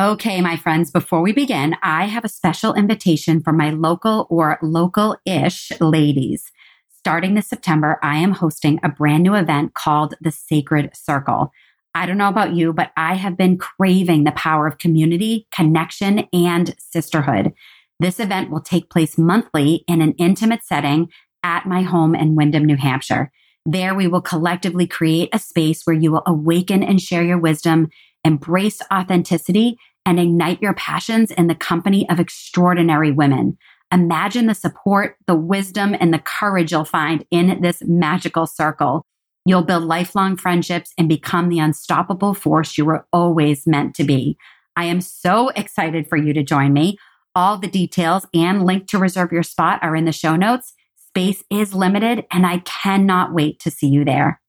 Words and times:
Okay, 0.00 0.40
my 0.40 0.56
friends, 0.56 0.90
before 0.90 1.20
we 1.20 1.32
begin, 1.32 1.76
I 1.82 2.06
have 2.06 2.24
a 2.24 2.28
special 2.28 2.72
invitation 2.72 3.42
for 3.42 3.52
my 3.52 3.68
local 3.68 4.26
or 4.30 4.58
local 4.62 5.14
ish 5.26 5.70
ladies. 5.78 6.50
Starting 6.96 7.34
this 7.34 7.48
September, 7.48 7.98
I 8.02 8.16
am 8.16 8.32
hosting 8.32 8.80
a 8.82 8.88
brand 8.88 9.24
new 9.24 9.34
event 9.34 9.74
called 9.74 10.14
the 10.18 10.32
Sacred 10.32 10.96
Circle. 10.96 11.52
I 11.94 12.06
don't 12.06 12.16
know 12.16 12.30
about 12.30 12.54
you, 12.54 12.72
but 12.72 12.92
I 12.96 13.16
have 13.16 13.36
been 13.36 13.58
craving 13.58 14.24
the 14.24 14.32
power 14.32 14.66
of 14.66 14.78
community, 14.78 15.46
connection, 15.52 16.26
and 16.32 16.74
sisterhood. 16.78 17.52
This 17.98 18.18
event 18.18 18.50
will 18.50 18.62
take 18.62 18.88
place 18.88 19.18
monthly 19.18 19.84
in 19.86 20.00
an 20.00 20.12
intimate 20.12 20.64
setting 20.64 21.08
at 21.42 21.66
my 21.66 21.82
home 21.82 22.14
in 22.14 22.36
Windham, 22.36 22.64
New 22.64 22.76
Hampshire. 22.76 23.30
There, 23.66 23.94
we 23.94 24.06
will 24.06 24.22
collectively 24.22 24.86
create 24.86 25.28
a 25.34 25.38
space 25.38 25.82
where 25.84 25.96
you 25.96 26.10
will 26.10 26.22
awaken 26.24 26.82
and 26.82 27.02
share 27.02 27.22
your 27.22 27.36
wisdom, 27.36 27.90
embrace 28.24 28.80
authenticity, 28.90 29.78
and 30.10 30.18
ignite 30.18 30.60
your 30.60 30.74
passions 30.74 31.30
in 31.30 31.46
the 31.46 31.54
company 31.54 32.04
of 32.10 32.18
extraordinary 32.18 33.12
women. 33.12 33.56
Imagine 33.92 34.46
the 34.46 34.56
support, 34.56 35.14
the 35.28 35.36
wisdom, 35.36 35.94
and 36.00 36.12
the 36.12 36.18
courage 36.18 36.72
you'll 36.72 36.84
find 36.84 37.24
in 37.30 37.62
this 37.62 37.80
magical 37.86 38.44
circle. 38.44 39.06
You'll 39.44 39.62
build 39.62 39.84
lifelong 39.84 40.36
friendships 40.36 40.92
and 40.98 41.08
become 41.08 41.48
the 41.48 41.60
unstoppable 41.60 42.34
force 42.34 42.76
you 42.76 42.84
were 42.84 43.06
always 43.12 43.68
meant 43.68 43.94
to 43.94 44.04
be. 44.04 44.36
I 44.74 44.86
am 44.86 45.00
so 45.00 45.50
excited 45.50 46.08
for 46.08 46.16
you 46.16 46.32
to 46.32 46.42
join 46.42 46.72
me. 46.72 46.98
All 47.36 47.56
the 47.56 47.68
details 47.68 48.26
and 48.34 48.66
link 48.66 48.88
to 48.88 48.98
reserve 48.98 49.30
your 49.30 49.44
spot 49.44 49.78
are 49.80 49.94
in 49.94 50.06
the 50.06 50.12
show 50.12 50.34
notes. 50.34 50.74
Space 50.96 51.44
is 51.50 51.72
limited, 51.72 52.26
and 52.32 52.44
I 52.44 52.58
cannot 52.58 53.32
wait 53.32 53.60
to 53.60 53.70
see 53.70 53.86
you 53.86 54.04
there. 54.04 54.40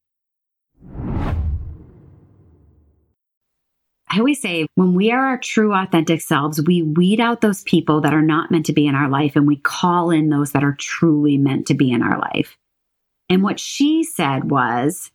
I 4.13 4.19
always 4.19 4.41
say 4.41 4.67
when 4.75 4.93
we 4.93 5.09
are 5.11 5.25
our 5.25 5.37
true, 5.37 5.73
authentic 5.73 6.19
selves, 6.19 6.61
we 6.61 6.81
weed 6.81 7.21
out 7.21 7.39
those 7.39 7.63
people 7.63 8.01
that 8.01 8.13
are 8.13 8.21
not 8.21 8.51
meant 8.51 8.65
to 8.65 8.73
be 8.73 8.85
in 8.85 8.93
our 8.93 9.09
life 9.09 9.37
and 9.37 9.47
we 9.47 9.55
call 9.55 10.11
in 10.11 10.27
those 10.27 10.51
that 10.51 10.65
are 10.65 10.75
truly 10.77 11.37
meant 11.37 11.67
to 11.67 11.73
be 11.73 11.91
in 11.91 12.03
our 12.03 12.19
life. 12.19 12.57
And 13.29 13.41
what 13.41 13.57
she 13.57 14.03
said 14.03 14.51
was, 14.51 15.11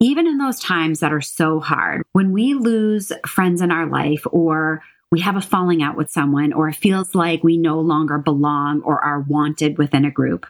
even 0.00 0.26
in 0.26 0.38
those 0.38 0.58
times 0.58 1.00
that 1.00 1.12
are 1.12 1.20
so 1.20 1.60
hard, 1.60 2.02
when 2.12 2.32
we 2.32 2.54
lose 2.54 3.12
friends 3.26 3.60
in 3.60 3.70
our 3.70 3.84
life 3.84 4.22
or 4.32 4.82
we 5.12 5.20
have 5.20 5.36
a 5.36 5.42
falling 5.42 5.82
out 5.82 5.96
with 5.96 6.10
someone 6.10 6.54
or 6.54 6.70
it 6.70 6.76
feels 6.76 7.14
like 7.14 7.44
we 7.44 7.58
no 7.58 7.78
longer 7.78 8.16
belong 8.16 8.80
or 8.80 9.04
are 9.04 9.20
wanted 9.20 9.76
within 9.76 10.06
a 10.06 10.10
group, 10.10 10.46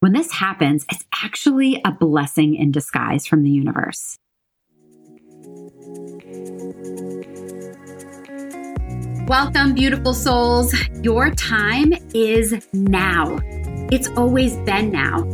when 0.00 0.12
this 0.12 0.32
happens, 0.32 0.84
it's 0.90 1.04
actually 1.22 1.80
a 1.84 1.92
blessing 1.92 2.56
in 2.56 2.72
disguise 2.72 3.28
from 3.28 3.44
the 3.44 3.50
universe. 3.50 4.18
Welcome, 9.26 9.74
beautiful 9.74 10.14
souls. 10.14 10.72
Your 11.02 11.30
time 11.32 11.92
is 12.14 12.64
now. 12.72 13.40
It's 13.90 14.06
always 14.10 14.54
been 14.58 14.92
now. 14.92 15.24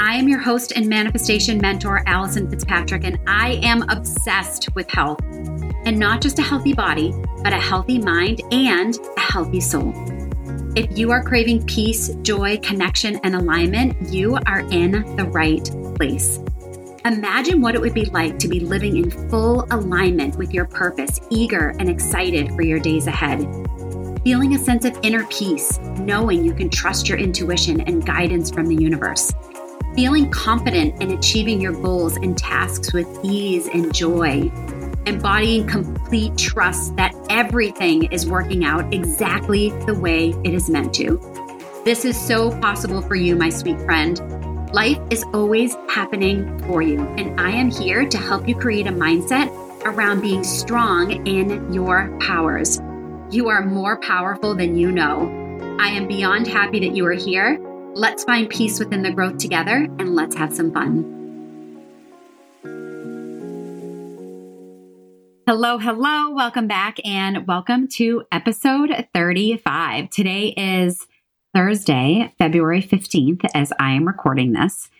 I 0.00 0.16
am 0.16 0.28
your 0.28 0.40
host 0.40 0.72
and 0.74 0.88
manifestation 0.88 1.58
mentor, 1.58 2.02
Allison 2.08 2.50
Fitzpatrick, 2.50 3.04
and 3.04 3.16
I 3.28 3.60
am 3.62 3.88
obsessed 3.90 4.74
with 4.74 4.90
health. 4.90 5.20
And 5.84 6.00
not 6.00 6.20
just 6.20 6.40
a 6.40 6.42
healthy 6.42 6.72
body, 6.72 7.14
but 7.44 7.52
a 7.52 7.60
healthy 7.60 7.98
mind 8.00 8.42
and 8.50 8.98
a 9.16 9.20
healthy 9.20 9.60
soul. 9.60 9.92
If 10.74 10.98
you 10.98 11.12
are 11.12 11.22
craving 11.22 11.64
peace, 11.66 12.12
joy, 12.22 12.58
connection, 12.58 13.20
and 13.22 13.36
alignment, 13.36 14.12
you 14.12 14.36
are 14.46 14.68
in 14.72 15.14
the 15.14 15.26
right 15.26 15.64
place. 15.94 16.40
Imagine 17.04 17.60
what 17.60 17.76
it 17.76 17.80
would 17.80 17.94
be 17.94 18.06
like 18.06 18.38
to 18.40 18.48
be 18.48 18.58
living 18.58 18.96
in 18.96 19.30
full 19.30 19.66
alignment 19.70 20.36
with 20.36 20.52
your 20.52 20.64
purpose, 20.64 21.20
eager 21.30 21.74
and 21.78 21.88
excited 21.88 22.52
for 22.54 22.62
your 22.62 22.80
days 22.80 23.06
ahead. 23.06 23.38
Feeling 24.24 24.54
a 24.54 24.58
sense 24.58 24.84
of 24.84 24.98
inner 25.04 25.24
peace, 25.26 25.78
knowing 26.00 26.44
you 26.44 26.52
can 26.52 26.68
trust 26.68 27.08
your 27.08 27.16
intuition 27.16 27.80
and 27.82 28.04
guidance 28.04 28.50
from 28.50 28.66
the 28.66 28.74
universe. 28.74 29.32
Feeling 29.94 30.28
confident 30.30 31.00
in 31.00 31.12
achieving 31.12 31.60
your 31.60 31.72
goals 31.72 32.16
and 32.16 32.36
tasks 32.36 32.92
with 32.92 33.06
ease 33.22 33.68
and 33.68 33.94
joy. 33.94 34.50
Embodying 35.06 35.68
complete 35.68 36.36
trust 36.36 36.96
that 36.96 37.14
everything 37.30 38.12
is 38.12 38.26
working 38.26 38.64
out 38.64 38.92
exactly 38.92 39.70
the 39.86 39.94
way 39.94 40.34
it 40.44 40.52
is 40.52 40.68
meant 40.68 40.92
to. 40.94 41.18
This 41.84 42.04
is 42.04 42.20
so 42.20 42.50
possible 42.60 43.00
for 43.00 43.14
you, 43.14 43.36
my 43.36 43.50
sweet 43.50 43.80
friend. 43.82 44.20
Life 44.72 44.98
is 45.08 45.24
always 45.32 45.74
happening 45.88 46.62
for 46.64 46.82
you, 46.82 47.00
and 47.16 47.40
I 47.40 47.52
am 47.52 47.70
here 47.70 48.06
to 48.06 48.18
help 48.18 48.46
you 48.46 48.54
create 48.54 48.86
a 48.86 48.92
mindset 48.92 49.48
around 49.86 50.20
being 50.20 50.44
strong 50.44 51.26
in 51.26 51.72
your 51.72 52.14
powers. 52.20 52.78
You 53.30 53.48
are 53.48 53.64
more 53.64 53.98
powerful 53.98 54.54
than 54.54 54.76
you 54.76 54.92
know. 54.92 55.26
I 55.80 55.88
am 55.88 56.06
beyond 56.06 56.48
happy 56.48 56.80
that 56.80 56.94
you 56.94 57.06
are 57.06 57.14
here. 57.14 57.58
Let's 57.94 58.24
find 58.24 58.50
peace 58.50 58.78
within 58.78 59.02
the 59.02 59.10
growth 59.10 59.38
together 59.38 59.88
and 59.98 60.14
let's 60.14 60.36
have 60.36 60.54
some 60.54 60.70
fun. 60.70 61.14
Hello, 65.46 65.78
hello. 65.78 66.34
Welcome 66.34 66.68
back 66.68 66.98
and 67.06 67.46
welcome 67.46 67.88
to 67.92 68.24
episode 68.30 69.08
35. 69.14 70.10
Today 70.10 70.48
is 70.48 71.06
Thursday, 71.54 72.32
February 72.38 72.82
15th, 72.82 73.44
as 73.54 73.72
I 73.80 73.92
am 73.92 74.06
recording 74.06 74.52
this. 74.52 74.90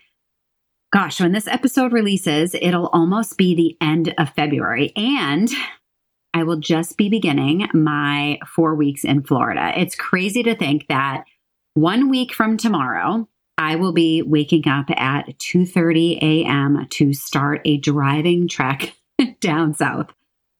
Gosh, 0.91 1.21
when 1.21 1.31
this 1.31 1.47
episode 1.47 1.93
releases, 1.93 2.55
it'll 2.55 2.87
almost 2.87 3.37
be 3.37 3.53
the 3.53 3.77
end 3.79 4.13
of 4.17 4.33
February, 4.33 4.91
and 4.95 5.49
I 6.33 6.43
will 6.43 6.57
just 6.57 6.97
be 6.97 7.09
beginning 7.09 7.67
my 7.73 8.39
four 8.47 8.73
weeks 8.73 9.03
in 9.03 9.21
Florida. 9.21 9.73
It's 9.75 9.95
crazy 9.95 10.41
to 10.43 10.55
think 10.55 10.87
that 10.87 11.25
one 11.75 12.09
week 12.09 12.33
from 12.33 12.57
tomorrow, 12.57 13.27
I 13.59 13.75
will 13.75 13.93
be 13.93 14.23
waking 14.23 14.67
up 14.67 14.89
at 14.89 15.37
2:30 15.37 16.17
a.m. 16.21 16.87
to 16.89 17.13
start 17.13 17.61
a 17.65 17.77
driving 17.77 18.47
trek 18.47 18.95
down 19.39 19.75
south. 19.75 20.07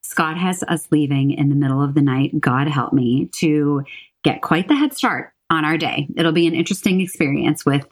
Scott 0.04 0.38
has 0.38 0.64
us 0.64 0.88
leaving 0.92 1.32
in 1.32 1.50
the 1.50 1.56
middle 1.56 1.82
of 1.82 1.96
the 1.96 2.02
night, 2.02 2.40
God 2.40 2.68
help 2.68 2.94
me, 2.94 3.30
to 3.38 3.84
get 4.24 4.42
quite 4.44 4.68
the 4.68 4.76
head 4.76 4.96
start 4.96 5.34
on 5.50 5.66
our 5.66 5.78
day. 5.78 6.08
It'll 6.16 6.32
be 6.32 6.48
an 6.48 6.56
interesting 6.56 7.02
experience 7.02 7.66
with 7.66 7.88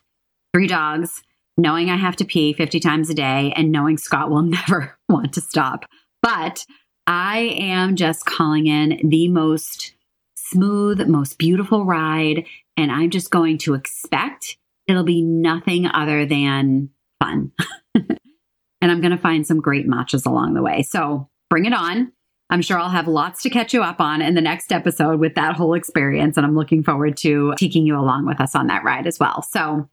three 0.53 0.67
dogs, 0.67 1.23
knowing 1.57 1.89
I 1.89 1.97
have 1.97 2.15
to 2.17 2.25
pee 2.25 2.53
50 2.53 2.79
times 2.79 3.09
a 3.09 3.13
day, 3.13 3.53
and 3.55 3.71
knowing 3.71 3.97
Scott 3.97 4.29
will 4.29 4.41
never 4.43 4.97
want 5.09 5.33
to 5.33 5.41
stop. 5.41 5.85
But 6.21 6.65
I 7.05 7.55
am 7.57 7.95
just 7.95 8.25
calling 8.25 8.67
in 8.67 9.09
the 9.09 9.29
most 9.29 9.93
smooth, 10.35 11.07
most 11.07 11.37
beautiful 11.37 11.85
ride. 11.85 12.45
And 12.75 12.91
I'm 12.91 13.09
just 13.09 13.31
going 13.31 13.57
to 13.59 13.73
expect 13.73 14.57
it'll 14.87 15.03
be 15.03 15.21
nothing 15.21 15.87
other 15.87 16.25
than 16.25 16.89
fun. 17.21 17.51
and 17.95 18.19
I'm 18.81 19.01
going 19.01 19.11
to 19.11 19.17
find 19.17 19.45
some 19.45 19.59
great 19.59 19.87
matches 19.87 20.25
along 20.25 20.53
the 20.53 20.61
way. 20.61 20.83
So 20.83 21.29
bring 21.49 21.65
it 21.65 21.73
on. 21.73 22.13
I'm 22.49 22.61
sure 22.61 22.79
I'll 22.79 22.89
have 22.89 23.07
lots 23.07 23.41
to 23.43 23.49
catch 23.49 23.73
you 23.73 23.83
up 23.83 23.99
on 23.99 24.21
in 24.21 24.33
the 24.33 24.41
next 24.41 24.71
episode 24.71 25.19
with 25.19 25.35
that 25.35 25.55
whole 25.55 25.73
experience. 25.73 26.37
And 26.37 26.45
I'm 26.45 26.55
looking 26.55 26.83
forward 26.83 27.17
to 27.17 27.53
taking 27.57 27.85
you 27.85 27.99
along 27.99 28.25
with 28.25 28.39
us 28.39 28.55
on 28.55 28.67
that 28.67 28.83
ride 28.83 29.07
as 29.07 29.19
well. 29.19 29.41
So, 29.41 29.89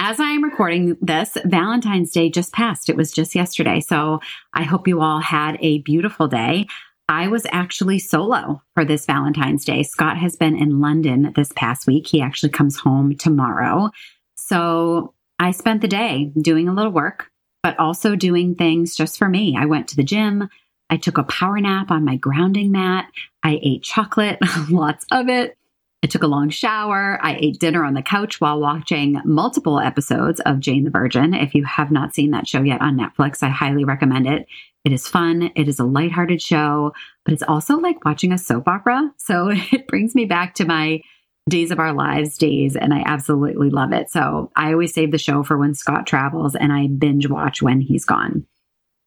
as 0.00 0.20
I 0.20 0.30
am 0.30 0.44
recording 0.44 0.96
this, 1.02 1.36
Valentine's 1.44 2.12
Day 2.12 2.30
just 2.30 2.52
passed. 2.52 2.88
It 2.88 2.96
was 2.96 3.10
just 3.10 3.34
yesterday. 3.34 3.80
So, 3.80 4.20
I 4.54 4.62
hope 4.62 4.86
you 4.86 5.00
all 5.00 5.20
had 5.20 5.58
a 5.60 5.78
beautiful 5.78 6.28
day. 6.28 6.68
I 7.08 7.26
was 7.26 7.46
actually 7.50 7.98
solo 7.98 8.62
for 8.74 8.84
this 8.84 9.06
Valentine's 9.06 9.64
Day. 9.64 9.82
Scott 9.82 10.18
has 10.18 10.36
been 10.36 10.56
in 10.56 10.80
London 10.80 11.32
this 11.34 11.50
past 11.56 11.86
week. 11.86 12.06
He 12.06 12.20
actually 12.20 12.50
comes 12.50 12.78
home 12.78 13.16
tomorrow. 13.16 13.90
So, 14.36 15.14
I 15.40 15.50
spent 15.50 15.82
the 15.82 15.88
day 15.88 16.32
doing 16.40 16.68
a 16.68 16.74
little 16.74 16.92
work, 16.92 17.30
but 17.64 17.78
also 17.80 18.14
doing 18.14 18.54
things 18.54 18.94
just 18.94 19.18
for 19.18 19.28
me. 19.28 19.56
I 19.58 19.66
went 19.66 19.88
to 19.88 19.96
the 19.96 20.04
gym. 20.04 20.48
I 20.90 20.96
took 20.96 21.18
a 21.18 21.24
power 21.24 21.60
nap 21.60 21.90
on 21.90 22.04
my 22.04 22.16
grounding 22.16 22.72
mat. 22.72 23.06
I 23.42 23.60
ate 23.62 23.82
chocolate, 23.82 24.38
lots 24.70 25.04
of 25.10 25.28
it. 25.28 25.56
I 26.02 26.06
took 26.06 26.22
a 26.22 26.28
long 26.28 26.48
shower. 26.48 27.18
I 27.22 27.36
ate 27.40 27.58
dinner 27.58 27.84
on 27.84 27.94
the 27.94 28.02
couch 28.02 28.40
while 28.40 28.60
watching 28.60 29.20
multiple 29.24 29.80
episodes 29.80 30.40
of 30.40 30.60
Jane 30.60 30.84
the 30.84 30.90
Virgin. 30.90 31.34
If 31.34 31.54
you 31.54 31.64
have 31.64 31.90
not 31.90 32.14
seen 32.14 32.30
that 32.30 32.46
show 32.46 32.62
yet 32.62 32.80
on 32.80 32.96
Netflix, 32.96 33.42
I 33.42 33.48
highly 33.48 33.84
recommend 33.84 34.28
it. 34.28 34.46
It 34.84 34.92
is 34.92 35.08
fun. 35.08 35.50
It 35.56 35.68
is 35.68 35.80
a 35.80 35.84
lighthearted 35.84 36.40
show, 36.40 36.92
but 37.24 37.34
it's 37.34 37.42
also 37.42 37.78
like 37.78 38.04
watching 38.04 38.32
a 38.32 38.38
soap 38.38 38.68
opera. 38.68 39.12
So 39.16 39.48
it 39.52 39.88
brings 39.88 40.14
me 40.14 40.24
back 40.24 40.54
to 40.54 40.64
my 40.64 41.02
Days 41.48 41.70
of 41.70 41.78
Our 41.78 41.92
Lives 41.92 42.36
days, 42.36 42.76
and 42.76 42.92
I 42.92 43.02
absolutely 43.06 43.70
love 43.70 43.92
it. 43.92 44.10
So 44.10 44.52
I 44.54 44.72
always 44.72 44.92
save 44.92 45.10
the 45.10 45.18
show 45.18 45.42
for 45.42 45.56
when 45.56 45.74
Scott 45.74 46.06
travels 46.06 46.54
and 46.54 46.72
I 46.72 46.86
binge 46.86 47.28
watch 47.28 47.62
when 47.62 47.80
he's 47.80 48.04
gone. 48.04 48.46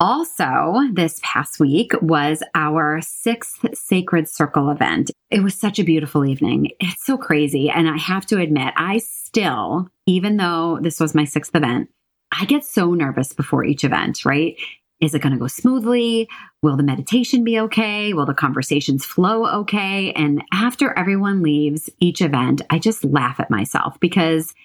Also, 0.01 0.79
this 0.93 1.19
past 1.21 1.59
week 1.59 1.91
was 2.01 2.41
our 2.55 3.01
sixth 3.01 3.63
Sacred 3.75 4.27
Circle 4.27 4.71
event. 4.71 5.11
It 5.29 5.43
was 5.43 5.53
such 5.53 5.77
a 5.77 5.83
beautiful 5.83 6.25
evening. 6.25 6.71
It's 6.79 7.05
so 7.05 7.19
crazy. 7.19 7.69
And 7.69 7.87
I 7.87 7.99
have 7.99 8.25
to 8.25 8.39
admit, 8.39 8.73
I 8.75 8.97
still, 8.97 9.89
even 10.07 10.37
though 10.37 10.79
this 10.81 10.99
was 10.99 11.13
my 11.13 11.23
sixth 11.23 11.55
event, 11.55 11.91
I 12.31 12.45
get 12.45 12.65
so 12.65 12.95
nervous 12.95 13.31
before 13.31 13.63
each 13.63 13.83
event, 13.83 14.25
right? 14.25 14.59
Is 15.01 15.13
it 15.13 15.21
going 15.21 15.33
to 15.33 15.39
go 15.39 15.45
smoothly? 15.45 16.27
Will 16.63 16.77
the 16.77 16.83
meditation 16.83 17.43
be 17.43 17.59
okay? 17.59 18.11
Will 18.15 18.25
the 18.25 18.33
conversations 18.33 19.05
flow 19.05 19.45
okay? 19.61 20.13
And 20.13 20.43
after 20.51 20.97
everyone 20.97 21.43
leaves 21.43 21.91
each 21.99 22.23
event, 22.23 22.63
I 22.71 22.79
just 22.79 23.05
laugh 23.05 23.39
at 23.39 23.51
myself 23.51 23.99
because 23.99 24.55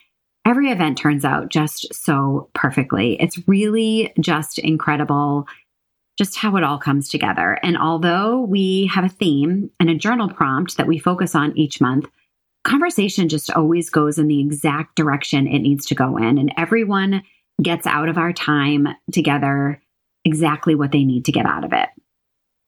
every 0.47 0.71
event 0.71 0.97
turns 0.97 1.25
out 1.25 1.51
just 1.51 1.93
so 1.93 2.49
perfectly. 2.55 3.21
It's 3.21 3.47
really 3.49 4.13
just 4.21 4.59
incredible 4.61 5.47
just 6.17 6.37
how 6.37 6.57
it 6.57 6.65
all 6.65 6.79
comes 6.79 7.09
together. 7.09 7.59
And 7.63 7.77
although 7.77 8.41
we 8.41 8.87
have 8.87 9.05
a 9.05 9.09
theme 9.09 9.71
and 9.81 9.91
a 9.91 9.95
journal 9.95 10.31
prompt 10.31 10.77
that 10.77 10.87
we 10.87 10.99
focus 10.99 11.35
on 11.35 11.57
each 11.59 11.81
month, 11.81 12.09
conversation 12.65 13.29
just 13.29 13.51
always 13.51 13.91
goes 13.91 14.19
in 14.19 14.29
the 14.29 14.41
exact 14.41 14.97
direction 14.97 15.47
it 15.47 15.59
needs 15.59 15.85
to 15.87 15.95
go 15.95 16.17
in. 16.17 16.39
And 16.39 16.55
everyone 16.57 17.23
gets 17.63 17.87
out 17.87 18.09
of 18.09 18.17
our 18.17 18.33
time 18.33 18.89
together 19.13 19.83
exactly 20.25 20.75
what 20.75 20.93
they 20.93 21.05
need 21.05 21.25
to 21.27 21.33
get 21.33 21.45
out 21.45 21.65
of 21.65 21.73
it. 21.73 21.89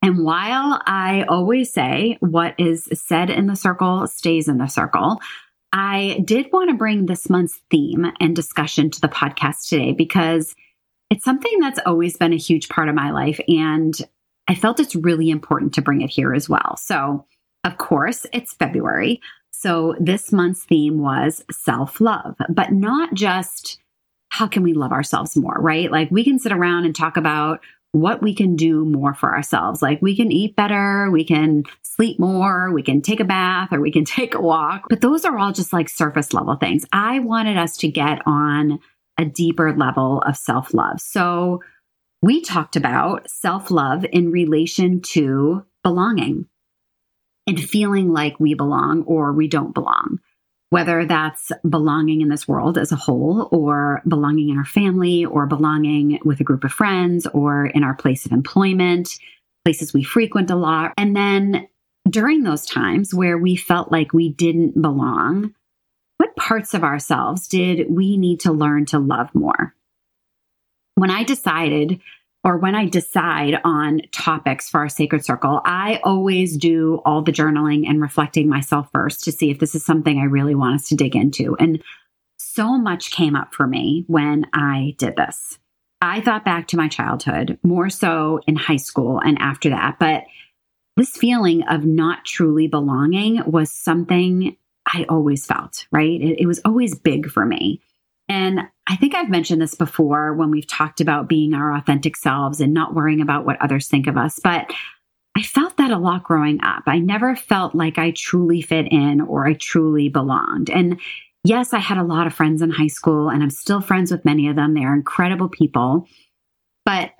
And 0.02 0.24
while 0.24 0.80
I 0.86 1.24
always 1.28 1.72
say 1.72 2.18
what 2.20 2.54
is 2.58 2.88
said 2.92 3.30
in 3.30 3.46
the 3.46 3.56
circle 3.56 4.06
stays 4.06 4.46
in 4.48 4.58
the 4.58 4.68
circle, 4.68 5.20
I 5.72 6.22
did 6.24 6.48
want 6.52 6.70
to 6.70 6.76
bring 6.76 7.06
this 7.06 7.28
month's 7.28 7.60
theme 7.70 8.10
and 8.20 8.34
discussion 8.34 8.90
to 8.90 9.00
the 9.00 9.08
podcast 9.08 9.68
today 9.68 9.92
because 9.92 10.54
it's 11.10 11.24
something 11.24 11.58
that's 11.60 11.80
always 11.84 12.16
been 12.16 12.32
a 12.32 12.36
huge 12.36 12.68
part 12.68 12.88
of 12.88 12.94
my 12.94 13.10
life. 13.10 13.40
And 13.48 13.94
I 14.48 14.54
felt 14.54 14.80
it's 14.80 14.96
really 14.96 15.30
important 15.30 15.74
to 15.74 15.82
bring 15.82 16.00
it 16.00 16.10
here 16.10 16.34
as 16.34 16.48
well. 16.48 16.76
So, 16.78 17.26
of 17.64 17.76
course, 17.76 18.24
it's 18.32 18.54
February. 18.54 19.20
So, 19.50 19.94
this 20.00 20.32
month's 20.32 20.64
theme 20.64 20.98
was 20.98 21.44
self 21.50 22.00
love, 22.00 22.36
but 22.48 22.72
not 22.72 23.14
just 23.14 23.78
how 24.30 24.46
can 24.46 24.62
we 24.62 24.72
love 24.72 24.92
ourselves 24.92 25.36
more, 25.36 25.56
right? 25.58 25.90
Like 25.90 26.10
we 26.10 26.24
can 26.24 26.38
sit 26.38 26.52
around 26.52 26.84
and 26.84 26.94
talk 26.94 27.16
about 27.16 27.60
what 28.00 28.22
we 28.22 28.34
can 28.34 28.56
do 28.56 28.84
more 28.84 29.14
for 29.14 29.34
ourselves. 29.34 29.82
Like 29.82 30.00
we 30.02 30.16
can 30.16 30.32
eat 30.32 30.56
better, 30.56 31.10
we 31.10 31.24
can 31.24 31.64
sleep 31.82 32.18
more, 32.18 32.72
we 32.72 32.82
can 32.82 33.02
take 33.02 33.20
a 33.20 33.24
bath, 33.24 33.68
or 33.72 33.80
we 33.80 33.92
can 33.92 34.04
take 34.16 34.34
a 34.34 34.40
walk. 34.40 34.86
But 34.88 35.00
those 35.00 35.24
are 35.24 35.38
all 35.38 35.52
just 35.52 35.72
like 35.72 35.88
surface 35.88 36.32
level 36.32 36.56
things. 36.56 36.84
I 36.92 37.20
wanted 37.20 37.56
us 37.56 37.76
to 37.78 37.88
get 37.88 38.20
on 38.26 38.80
a 39.18 39.24
deeper 39.24 39.76
level 39.76 40.22
of 40.22 40.36
self 40.36 40.72
love. 40.74 41.00
So 41.00 41.62
we 42.22 42.40
talked 42.40 42.76
about 42.76 43.30
self 43.30 43.70
love 43.70 44.04
in 44.10 44.30
relation 44.30 45.00
to 45.12 45.64
belonging 45.82 46.46
and 47.46 47.58
feeling 47.58 48.12
like 48.12 48.38
we 48.38 48.54
belong 48.54 49.04
or 49.04 49.32
we 49.32 49.48
don't 49.48 49.74
belong 49.74 50.18
whether 50.70 51.06
that's 51.06 51.50
belonging 51.68 52.20
in 52.20 52.28
this 52.28 52.46
world 52.46 52.76
as 52.76 52.92
a 52.92 52.96
whole, 52.96 53.48
or 53.52 54.02
belonging 54.06 54.50
in 54.50 54.58
our 54.58 54.64
family, 54.64 55.24
or 55.24 55.46
belonging 55.46 56.18
with 56.24 56.40
a 56.40 56.44
group 56.44 56.64
of 56.64 56.72
friends, 56.72 57.26
or 57.28 57.66
in 57.66 57.82
our 57.82 57.94
place 57.94 58.26
of 58.26 58.32
employment, 58.32 59.08
places 59.64 59.94
we 59.94 60.02
frequent 60.02 60.50
a 60.50 60.56
lot. 60.56 60.92
And 60.98 61.16
then 61.16 61.68
during 62.08 62.42
those 62.42 62.66
times 62.66 63.14
where 63.14 63.38
we 63.38 63.56
felt 63.56 63.90
like 63.90 64.12
we 64.12 64.30
didn't 64.30 64.80
belong, 64.80 65.54
what 66.18 66.36
parts 66.36 66.74
of 66.74 66.84
ourselves 66.84 67.48
did 67.48 67.86
we 67.90 68.16
need 68.16 68.40
to 68.40 68.52
learn 68.52 68.86
to 68.86 68.98
love 68.98 69.34
more? 69.34 69.74
When 70.96 71.10
I 71.10 71.22
decided 71.22 72.00
or 72.44 72.56
when 72.56 72.74
I 72.74 72.86
decide 72.86 73.60
on 73.64 74.02
topics 74.12 74.70
for 74.70 74.80
our 74.80 74.88
sacred 74.88 75.24
circle, 75.24 75.60
I 75.64 76.00
always 76.04 76.56
do 76.56 77.00
all 77.04 77.22
the 77.22 77.32
journaling 77.32 77.88
and 77.88 78.00
reflecting 78.00 78.48
myself 78.48 78.88
first 78.92 79.24
to 79.24 79.32
see 79.32 79.50
if 79.50 79.58
this 79.58 79.74
is 79.74 79.84
something 79.84 80.18
I 80.18 80.24
really 80.24 80.54
want 80.54 80.76
us 80.76 80.88
to 80.88 80.94
dig 80.94 81.16
into. 81.16 81.56
And 81.56 81.82
so 82.36 82.78
much 82.78 83.10
came 83.10 83.34
up 83.34 83.52
for 83.54 83.66
me 83.66 84.04
when 84.06 84.46
I 84.52 84.94
did 84.98 85.16
this. 85.16 85.58
I 86.00 86.20
thought 86.20 86.44
back 86.44 86.68
to 86.68 86.76
my 86.76 86.88
childhood, 86.88 87.58
more 87.62 87.90
so 87.90 88.40
in 88.46 88.54
high 88.54 88.76
school 88.76 89.20
and 89.20 89.36
after 89.40 89.70
that. 89.70 89.96
But 89.98 90.24
this 90.96 91.16
feeling 91.16 91.64
of 91.68 91.84
not 91.84 92.24
truly 92.24 92.68
belonging 92.68 93.42
was 93.50 93.72
something 93.72 94.56
I 94.86 95.04
always 95.08 95.44
felt, 95.44 95.86
right? 95.92 96.20
It, 96.20 96.40
it 96.40 96.46
was 96.46 96.60
always 96.64 96.98
big 96.98 97.30
for 97.30 97.44
me. 97.44 97.82
And 98.28 98.60
I 98.86 98.96
think 98.96 99.14
I've 99.14 99.30
mentioned 99.30 99.62
this 99.62 99.74
before 99.74 100.34
when 100.34 100.50
we've 100.50 100.66
talked 100.66 101.00
about 101.00 101.28
being 101.28 101.54
our 101.54 101.74
authentic 101.74 102.16
selves 102.16 102.60
and 102.60 102.74
not 102.74 102.94
worrying 102.94 103.20
about 103.20 103.46
what 103.46 103.60
others 103.60 103.88
think 103.88 104.06
of 104.06 104.16
us. 104.16 104.38
But 104.42 104.70
I 105.36 105.42
felt 105.42 105.76
that 105.76 105.90
a 105.90 105.98
lot 105.98 106.24
growing 106.24 106.60
up. 106.62 106.82
I 106.86 106.98
never 106.98 107.36
felt 107.36 107.74
like 107.74 107.96
I 107.96 108.10
truly 108.10 108.60
fit 108.60 108.88
in 108.90 109.20
or 109.20 109.46
I 109.46 109.54
truly 109.54 110.08
belonged. 110.08 110.68
And 110.68 111.00
yes, 111.44 111.72
I 111.72 111.78
had 111.78 111.96
a 111.96 112.02
lot 112.02 112.26
of 112.26 112.34
friends 112.34 112.60
in 112.60 112.70
high 112.70 112.88
school 112.88 113.28
and 113.28 113.42
I'm 113.42 113.50
still 113.50 113.80
friends 113.80 114.10
with 114.10 114.24
many 114.24 114.48
of 114.48 114.56
them. 114.56 114.74
They 114.74 114.84
are 114.84 114.94
incredible 114.94 115.48
people. 115.48 116.06
But 116.84 117.12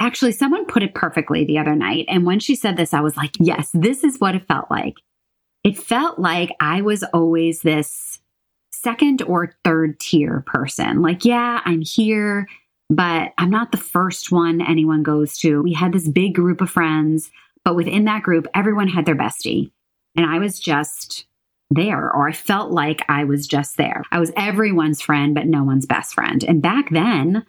actually, 0.00 0.32
someone 0.32 0.66
put 0.66 0.82
it 0.82 0.94
perfectly 0.94 1.44
the 1.44 1.58
other 1.58 1.76
night. 1.76 2.06
And 2.08 2.26
when 2.26 2.40
she 2.40 2.56
said 2.56 2.76
this, 2.76 2.92
I 2.92 3.00
was 3.00 3.16
like, 3.16 3.32
yes, 3.38 3.70
this 3.72 4.02
is 4.02 4.18
what 4.18 4.34
it 4.34 4.48
felt 4.48 4.70
like. 4.70 4.94
It 5.62 5.78
felt 5.78 6.18
like 6.18 6.50
I 6.60 6.82
was 6.82 7.04
always 7.04 7.60
this 7.60 8.11
second 8.82 9.22
or 9.22 9.54
third 9.64 9.98
tier 10.00 10.42
person. 10.46 11.02
Like, 11.02 11.24
yeah, 11.24 11.60
I'm 11.64 11.80
here, 11.80 12.48
but 12.90 13.32
I'm 13.38 13.50
not 13.50 13.72
the 13.72 13.78
first 13.78 14.32
one 14.32 14.60
anyone 14.60 15.02
goes 15.02 15.38
to. 15.38 15.62
We 15.62 15.72
had 15.72 15.92
this 15.92 16.08
big 16.08 16.34
group 16.34 16.60
of 16.60 16.70
friends, 16.70 17.30
but 17.64 17.76
within 17.76 18.04
that 18.04 18.22
group, 18.22 18.46
everyone 18.54 18.88
had 18.88 19.06
their 19.06 19.16
bestie. 19.16 19.70
And 20.16 20.26
I 20.26 20.38
was 20.38 20.58
just 20.58 21.26
there, 21.70 22.12
or 22.12 22.28
I 22.28 22.32
felt 22.32 22.70
like 22.70 23.02
I 23.08 23.24
was 23.24 23.46
just 23.46 23.76
there. 23.76 24.02
I 24.10 24.18
was 24.18 24.32
everyone's 24.36 25.00
friend, 25.00 25.34
but 25.34 25.46
no 25.46 25.64
one's 25.64 25.86
best 25.86 26.14
friend. 26.14 26.44
And 26.44 26.60
back 26.60 26.90
then, 26.90 27.46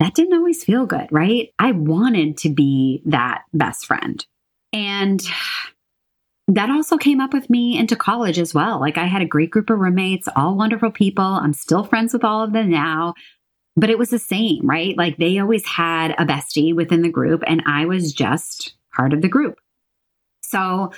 that 0.00 0.14
didn't 0.14 0.36
always 0.36 0.64
feel 0.64 0.86
good, 0.86 1.06
right? 1.12 1.52
I 1.58 1.72
wanted 1.72 2.36
to 2.38 2.48
be 2.48 3.02
that 3.06 3.42
best 3.52 3.86
friend. 3.86 4.24
And 4.72 5.22
that 6.48 6.70
also 6.70 6.98
came 6.98 7.20
up 7.20 7.32
with 7.32 7.48
me 7.48 7.78
into 7.78 7.96
college 7.96 8.38
as 8.38 8.52
well. 8.52 8.78
Like 8.78 8.98
I 8.98 9.06
had 9.06 9.22
a 9.22 9.26
great 9.26 9.50
group 9.50 9.70
of 9.70 9.78
roommates, 9.78 10.28
all 10.36 10.56
wonderful 10.56 10.90
people. 10.90 11.24
I'm 11.24 11.54
still 11.54 11.84
friends 11.84 12.12
with 12.12 12.24
all 12.24 12.42
of 12.42 12.52
them 12.52 12.70
now. 12.70 13.14
But 13.76 13.90
it 13.90 13.98
was 13.98 14.10
the 14.10 14.18
same, 14.18 14.68
right? 14.68 14.96
Like 14.96 15.16
they 15.16 15.38
always 15.38 15.66
had 15.66 16.12
a 16.12 16.24
bestie 16.24 16.74
within 16.74 17.02
the 17.02 17.08
group, 17.08 17.42
and 17.44 17.62
I 17.66 17.86
was 17.86 18.12
just 18.12 18.74
part 18.94 19.12
of 19.12 19.20
the 19.20 19.28
group. 19.28 19.58
So 20.42 20.92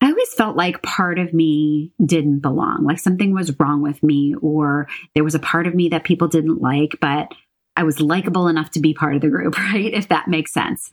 I 0.00 0.08
always 0.08 0.32
felt 0.32 0.56
like 0.56 0.82
part 0.82 1.18
of 1.18 1.34
me 1.34 1.92
didn't 2.04 2.40
belong, 2.40 2.84
like 2.84 2.98
something 2.98 3.34
was 3.34 3.58
wrong 3.60 3.82
with 3.82 4.02
me, 4.02 4.34
or 4.40 4.88
there 5.14 5.24
was 5.24 5.34
a 5.34 5.38
part 5.38 5.66
of 5.66 5.74
me 5.74 5.90
that 5.90 6.04
people 6.04 6.28
didn't 6.28 6.62
like, 6.62 6.96
but 7.00 7.34
I 7.76 7.82
was 7.82 8.00
likable 8.00 8.48
enough 8.48 8.70
to 8.72 8.80
be 8.80 8.94
part 8.94 9.16
of 9.16 9.20
the 9.20 9.28
group, 9.28 9.58
right? 9.72 9.92
If 9.92 10.08
that 10.08 10.28
makes 10.28 10.52
sense. 10.52 10.90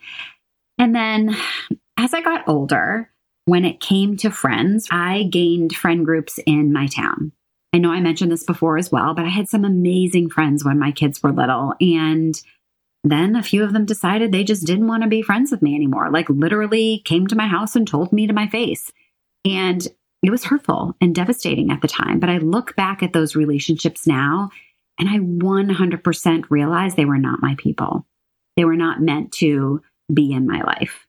And 0.77 0.95
then 0.95 1.35
as 1.97 2.13
I 2.13 2.21
got 2.21 2.47
older, 2.47 3.10
when 3.45 3.65
it 3.65 3.79
came 3.79 4.17
to 4.17 4.31
friends, 4.31 4.87
I 4.91 5.23
gained 5.23 5.75
friend 5.75 6.05
groups 6.05 6.39
in 6.45 6.71
my 6.71 6.87
town. 6.87 7.31
I 7.73 7.77
know 7.77 7.91
I 7.91 8.01
mentioned 8.01 8.31
this 8.31 8.43
before 8.43 8.77
as 8.77 8.91
well, 8.91 9.13
but 9.13 9.25
I 9.25 9.29
had 9.29 9.47
some 9.47 9.65
amazing 9.65 10.29
friends 10.29 10.63
when 10.63 10.77
my 10.77 10.91
kids 10.91 11.23
were 11.23 11.31
little. 11.31 11.73
And 11.79 12.39
then 13.03 13.35
a 13.35 13.43
few 13.43 13.63
of 13.63 13.73
them 13.73 13.85
decided 13.85 14.31
they 14.31 14.43
just 14.43 14.67
didn't 14.67 14.87
want 14.87 15.03
to 15.03 15.09
be 15.09 15.21
friends 15.21 15.51
with 15.51 15.61
me 15.61 15.75
anymore. 15.75 16.11
Like, 16.11 16.29
literally 16.29 17.01
came 17.05 17.27
to 17.27 17.35
my 17.35 17.47
house 17.47 17.75
and 17.75 17.87
told 17.87 18.11
me 18.11 18.27
to 18.27 18.33
my 18.33 18.47
face. 18.47 18.91
And 19.45 19.87
it 20.21 20.29
was 20.29 20.43
hurtful 20.43 20.95
and 21.01 21.15
devastating 21.15 21.71
at 21.71 21.81
the 21.81 21.87
time. 21.87 22.19
But 22.19 22.29
I 22.29 22.37
look 22.37 22.75
back 22.75 23.01
at 23.01 23.13
those 23.13 23.35
relationships 23.35 24.05
now 24.05 24.51
and 24.99 25.09
I 25.09 25.17
100% 25.17 26.45
realize 26.49 26.93
they 26.93 27.05
were 27.05 27.17
not 27.17 27.41
my 27.41 27.55
people. 27.57 28.05
They 28.55 28.65
were 28.65 28.75
not 28.75 29.01
meant 29.01 29.31
to 29.33 29.81
be 30.13 30.31
in 30.31 30.45
my 30.45 30.61
life. 30.61 31.07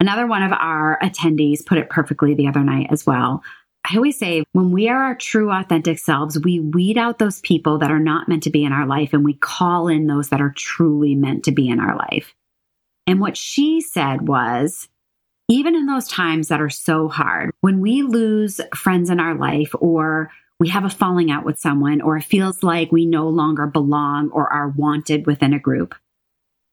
Another 0.00 0.26
one 0.26 0.42
of 0.42 0.52
our 0.52 0.98
attendees 1.02 1.64
put 1.64 1.78
it 1.78 1.90
perfectly 1.90 2.34
the 2.34 2.48
other 2.48 2.64
night 2.64 2.88
as 2.90 3.06
well. 3.06 3.42
I 3.88 3.96
always 3.96 4.18
say 4.18 4.44
when 4.52 4.72
we 4.72 4.88
are 4.88 5.02
our 5.02 5.14
true, 5.14 5.50
authentic 5.50 5.98
selves, 5.98 6.38
we 6.42 6.58
weed 6.58 6.98
out 6.98 7.18
those 7.18 7.40
people 7.40 7.78
that 7.78 7.90
are 7.90 7.98
not 7.98 8.28
meant 8.28 8.42
to 8.44 8.50
be 8.50 8.64
in 8.64 8.72
our 8.72 8.86
life 8.86 9.12
and 9.12 9.24
we 9.24 9.34
call 9.34 9.88
in 9.88 10.06
those 10.06 10.30
that 10.30 10.40
are 10.40 10.54
truly 10.56 11.14
meant 11.14 11.44
to 11.44 11.52
be 11.52 11.68
in 11.68 11.80
our 11.80 11.96
life. 11.96 12.34
And 13.06 13.20
what 13.20 13.36
she 13.36 13.80
said 13.80 14.26
was, 14.26 14.88
even 15.48 15.74
in 15.74 15.86
those 15.86 16.08
times 16.08 16.48
that 16.48 16.60
are 16.60 16.70
so 16.70 17.08
hard, 17.08 17.50
when 17.60 17.80
we 17.80 18.02
lose 18.02 18.60
friends 18.74 19.10
in 19.10 19.18
our 19.18 19.34
life 19.34 19.74
or 19.80 20.30
we 20.60 20.68
have 20.68 20.84
a 20.84 20.90
falling 20.90 21.30
out 21.30 21.44
with 21.44 21.58
someone 21.58 22.00
or 22.02 22.18
it 22.18 22.24
feels 22.24 22.62
like 22.62 22.92
we 22.92 23.06
no 23.06 23.28
longer 23.28 23.66
belong 23.66 24.30
or 24.30 24.50
are 24.52 24.68
wanted 24.68 25.26
within 25.26 25.52
a 25.52 25.58
group, 25.58 25.94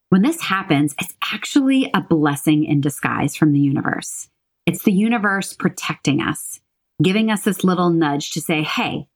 when 0.10 0.22
this 0.22 0.42
happens, 0.42 0.96
it's 1.00 1.14
actually 1.34 1.90
a 1.94 2.02
blessing 2.02 2.64
in 2.64 2.82
disguise 2.82 3.36
from 3.36 3.52
the 3.52 3.60
universe. 3.60 4.30
It's 4.66 4.84
the 4.84 4.92
universe 4.92 5.54
protecting 5.54 6.22
us, 6.22 6.60
giving 7.04 7.30
us 7.30 7.44
this 7.44 7.64
little 7.64 7.90
nudge 7.90 8.32
to 8.32 8.42
say, 8.42 8.64
hey, 8.64 9.08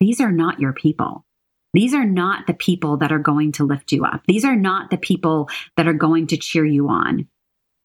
these 0.00 0.20
are 0.20 0.32
not 0.32 0.60
your 0.60 0.72
people. 0.72 1.24
These 1.72 1.92
are 1.92 2.04
not 2.04 2.46
the 2.46 2.54
people 2.54 2.98
that 2.98 3.12
are 3.12 3.18
going 3.18 3.52
to 3.52 3.64
lift 3.64 3.92
you 3.92 4.04
up. 4.04 4.22
These 4.26 4.44
are 4.44 4.56
not 4.56 4.90
the 4.90 4.96
people 4.96 5.48
that 5.76 5.88
are 5.88 5.92
going 5.92 6.28
to 6.28 6.36
cheer 6.36 6.64
you 6.64 6.88
on. 6.88 7.26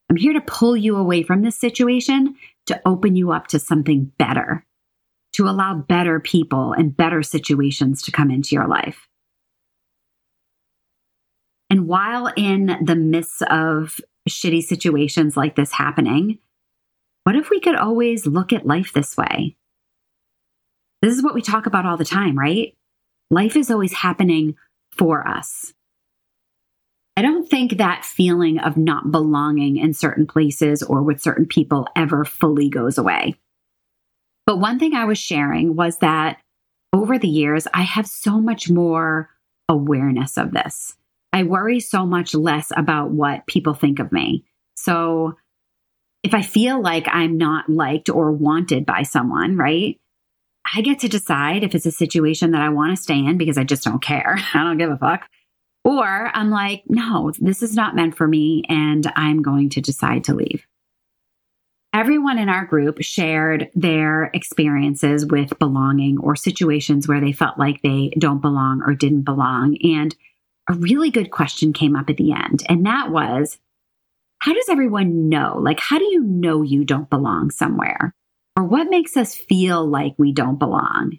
I'm 0.09 0.15
here 0.15 0.33
to 0.33 0.41
pull 0.41 0.77
you 0.77 0.95
away 0.95 1.23
from 1.23 1.41
this 1.41 1.59
situation 1.59 2.35
to 2.67 2.81
open 2.85 3.15
you 3.15 3.31
up 3.31 3.47
to 3.47 3.59
something 3.59 4.11
better, 4.17 4.65
to 5.33 5.47
allow 5.47 5.75
better 5.75 6.19
people 6.19 6.73
and 6.73 6.95
better 6.95 7.23
situations 7.23 8.01
to 8.03 8.11
come 8.11 8.31
into 8.31 8.55
your 8.55 8.67
life. 8.67 9.07
And 11.69 11.87
while 11.87 12.31
in 12.35 12.77
the 12.83 12.95
midst 12.95 13.41
of 13.43 13.99
shitty 14.27 14.63
situations 14.63 15.37
like 15.37 15.55
this 15.55 15.71
happening, 15.71 16.39
what 17.23 17.35
if 17.35 17.49
we 17.49 17.59
could 17.59 17.75
always 17.75 18.25
look 18.25 18.51
at 18.53 18.65
life 18.65 18.91
this 18.93 19.15
way? 19.15 19.55
This 21.01 21.15
is 21.15 21.23
what 21.23 21.35
we 21.35 21.41
talk 21.41 21.65
about 21.65 21.85
all 21.85 21.97
the 21.97 22.05
time, 22.05 22.37
right? 22.37 22.75
Life 23.29 23.55
is 23.55 23.69
always 23.69 23.93
happening 23.93 24.55
for 24.91 25.27
us. 25.27 25.73
I 27.15 27.21
don't 27.21 27.49
think 27.49 27.77
that 27.77 28.05
feeling 28.05 28.59
of 28.59 28.77
not 28.77 29.11
belonging 29.11 29.77
in 29.77 29.93
certain 29.93 30.25
places 30.25 30.81
or 30.81 31.03
with 31.03 31.21
certain 31.21 31.45
people 31.45 31.87
ever 31.95 32.25
fully 32.25 32.69
goes 32.69 32.97
away. 32.97 33.35
But 34.45 34.59
one 34.59 34.79
thing 34.79 34.93
I 34.93 35.05
was 35.05 35.19
sharing 35.19 35.75
was 35.75 35.97
that 35.97 36.39
over 36.93 37.19
the 37.19 37.27
years, 37.27 37.67
I 37.73 37.83
have 37.83 38.07
so 38.07 38.39
much 38.39 38.69
more 38.69 39.29
awareness 39.67 40.37
of 40.37 40.51
this. 40.51 40.95
I 41.31 41.43
worry 41.43 41.79
so 41.79 42.05
much 42.05 42.33
less 42.33 42.71
about 42.75 43.11
what 43.11 43.47
people 43.47 43.73
think 43.73 43.99
of 43.99 44.11
me. 44.11 44.45
So 44.75 45.35
if 46.23 46.33
I 46.33 46.41
feel 46.41 46.81
like 46.81 47.07
I'm 47.07 47.37
not 47.37 47.69
liked 47.69 48.09
or 48.09 48.31
wanted 48.31 48.85
by 48.85 49.03
someone, 49.03 49.57
right? 49.57 49.99
I 50.75 50.81
get 50.81 50.99
to 50.99 51.09
decide 51.09 51.63
if 51.63 51.73
it's 51.73 51.85
a 51.85 51.91
situation 51.91 52.51
that 52.51 52.61
I 52.61 52.69
want 52.69 52.95
to 52.95 53.01
stay 53.01 53.17
in 53.17 53.37
because 53.37 53.57
I 53.57 53.63
just 53.63 53.83
don't 53.83 54.01
care. 54.01 54.37
I 54.53 54.63
don't 54.63 54.77
give 54.77 54.91
a 54.91 54.97
fuck. 54.97 55.27
Or 55.83 56.29
I'm 56.33 56.49
like, 56.49 56.83
no, 56.87 57.31
this 57.39 57.63
is 57.63 57.73
not 57.73 57.95
meant 57.95 58.17
for 58.17 58.27
me 58.27 58.63
and 58.67 59.11
I'm 59.15 59.41
going 59.41 59.69
to 59.71 59.81
decide 59.81 60.25
to 60.25 60.35
leave. 60.35 60.65
Everyone 61.91 62.37
in 62.37 62.49
our 62.49 62.65
group 62.65 63.01
shared 63.01 63.71
their 63.73 64.25
experiences 64.33 65.25
with 65.25 65.57
belonging 65.57 66.19
or 66.19 66.35
situations 66.35 67.07
where 67.07 67.19
they 67.19 67.31
felt 67.31 67.57
like 67.57 67.81
they 67.81 68.11
don't 68.19 68.41
belong 68.41 68.83
or 68.85 68.93
didn't 68.93 69.23
belong. 69.23 69.77
And 69.81 70.15
a 70.69 70.73
really 70.73 71.09
good 71.09 71.31
question 71.31 71.73
came 71.73 71.95
up 71.95 72.09
at 72.09 72.17
the 72.17 72.31
end, 72.31 72.63
and 72.69 72.85
that 72.85 73.11
was 73.11 73.57
how 74.39 74.53
does 74.53 74.69
everyone 74.69 75.27
know? 75.27 75.59
Like, 75.61 75.79
how 75.79 75.99
do 75.99 76.05
you 76.05 76.23
know 76.23 76.61
you 76.61 76.85
don't 76.85 77.09
belong 77.09 77.51
somewhere? 77.51 78.15
Or 78.55 78.63
what 78.63 78.89
makes 78.89 79.17
us 79.17 79.35
feel 79.35 79.85
like 79.85 80.15
we 80.17 80.31
don't 80.31 80.57
belong? 80.57 81.17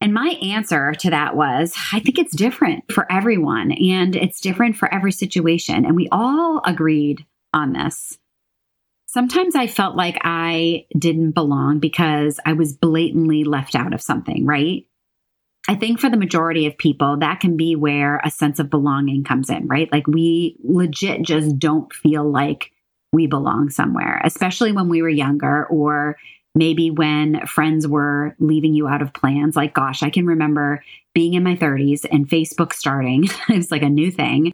And 0.00 0.14
my 0.14 0.38
answer 0.42 0.92
to 0.92 1.10
that 1.10 1.36
was 1.36 1.74
I 1.92 2.00
think 2.00 2.18
it's 2.18 2.36
different 2.36 2.92
for 2.92 3.10
everyone 3.10 3.72
and 3.72 4.14
it's 4.14 4.40
different 4.40 4.76
for 4.76 4.92
every 4.92 5.12
situation. 5.12 5.84
And 5.84 5.96
we 5.96 6.08
all 6.12 6.60
agreed 6.64 7.24
on 7.52 7.72
this. 7.72 8.18
Sometimes 9.06 9.56
I 9.56 9.66
felt 9.66 9.96
like 9.96 10.18
I 10.22 10.86
didn't 10.96 11.32
belong 11.32 11.78
because 11.78 12.38
I 12.44 12.52
was 12.52 12.76
blatantly 12.76 13.44
left 13.44 13.74
out 13.74 13.94
of 13.94 14.02
something, 14.02 14.44
right? 14.44 14.84
I 15.68 15.74
think 15.74 15.98
for 15.98 16.08
the 16.08 16.16
majority 16.16 16.66
of 16.66 16.78
people, 16.78 17.18
that 17.18 17.40
can 17.40 17.56
be 17.56 17.74
where 17.74 18.20
a 18.24 18.30
sense 18.30 18.58
of 18.58 18.70
belonging 18.70 19.24
comes 19.24 19.50
in, 19.50 19.66
right? 19.66 19.90
Like 19.90 20.06
we 20.06 20.56
legit 20.62 21.22
just 21.22 21.58
don't 21.58 21.92
feel 21.92 22.30
like 22.30 22.72
we 23.12 23.26
belong 23.26 23.70
somewhere, 23.70 24.20
especially 24.24 24.72
when 24.72 24.88
we 24.88 25.02
were 25.02 25.08
younger 25.08 25.66
or 25.66 26.16
maybe 26.54 26.90
when 26.90 27.44
friends 27.46 27.86
were 27.86 28.34
leaving 28.38 28.74
you 28.74 28.88
out 28.88 29.02
of 29.02 29.12
plans. 29.12 29.56
Like, 29.56 29.74
gosh, 29.74 30.02
I 30.02 30.10
can 30.10 30.26
remember 30.26 30.82
being 31.14 31.34
in 31.34 31.42
my 31.42 31.56
30s 31.56 32.06
and 32.10 32.28
Facebook 32.28 32.72
starting. 32.72 33.24
it 33.48 33.56
was 33.56 33.70
like 33.70 33.82
a 33.82 33.90
new 33.90 34.10
thing. 34.10 34.52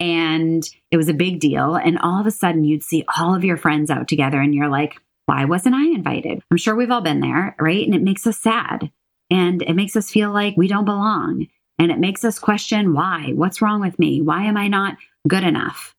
And 0.00 0.62
it 0.90 0.96
was 0.96 1.08
a 1.08 1.14
big 1.14 1.40
deal. 1.40 1.74
And 1.74 1.98
all 1.98 2.20
of 2.20 2.26
a 2.26 2.30
sudden, 2.30 2.64
you'd 2.64 2.84
see 2.84 3.04
all 3.16 3.34
of 3.34 3.44
your 3.44 3.56
friends 3.56 3.90
out 3.90 4.06
together, 4.06 4.40
and 4.40 4.54
you're 4.54 4.68
like, 4.68 4.94
why 5.26 5.44
wasn't 5.44 5.74
I 5.74 5.86
invited? 5.86 6.40
I'm 6.50 6.56
sure 6.56 6.76
we've 6.76 6.90
all 6.90 7.00
been 7.00 7.20
there, 7.20 7.56
right? 7.58 7.84
And 7.84 7.94
it 7.94 8.02
makes 8.02 8.26
us 8.26 8.38
sad. 8.38 8.92
And 9.30 9.62
it 9.62 9.74
makes 9.74 9.96
us 9.96 10.10
feel 10.10 10.32
like 10.32 10.56
we 10.56 10.68
don't 10.68 10.84
belong. 10.84 11.46
And 11.78 11.92
it 11.92 11.98
makes 11.98 12.24
us 12.24 12.38
question 12.38 12.94
why? 12.94 13.32
What's 13.34 13.62
wrong 13.62 13.80
with 13.80 13.98
me? 13.98 14.20
Why 14.20 14.44
am 14.44 14.56
I 14.56 14.68
not 14.68 14.96
good 15.26 15.44
enough? 15.44 15.94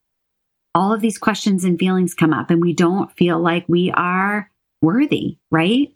All 0.75 0.93
of 0.93 1.01
these 1.01 1.17
questions 1.17 1.63
and 1.63 1.79
feelings 1.79 2.13
come 2.13 2.33
up, 2.33 2.50
and 2.50 2.62
we 2.62 2.74
don't 2.74 3.12
feel 3.17 3.39
like 3.39 3.65
we 3.67 3.91
are 3.91 4.51
worthy, 4.81 5.38
right? 5.51 5.93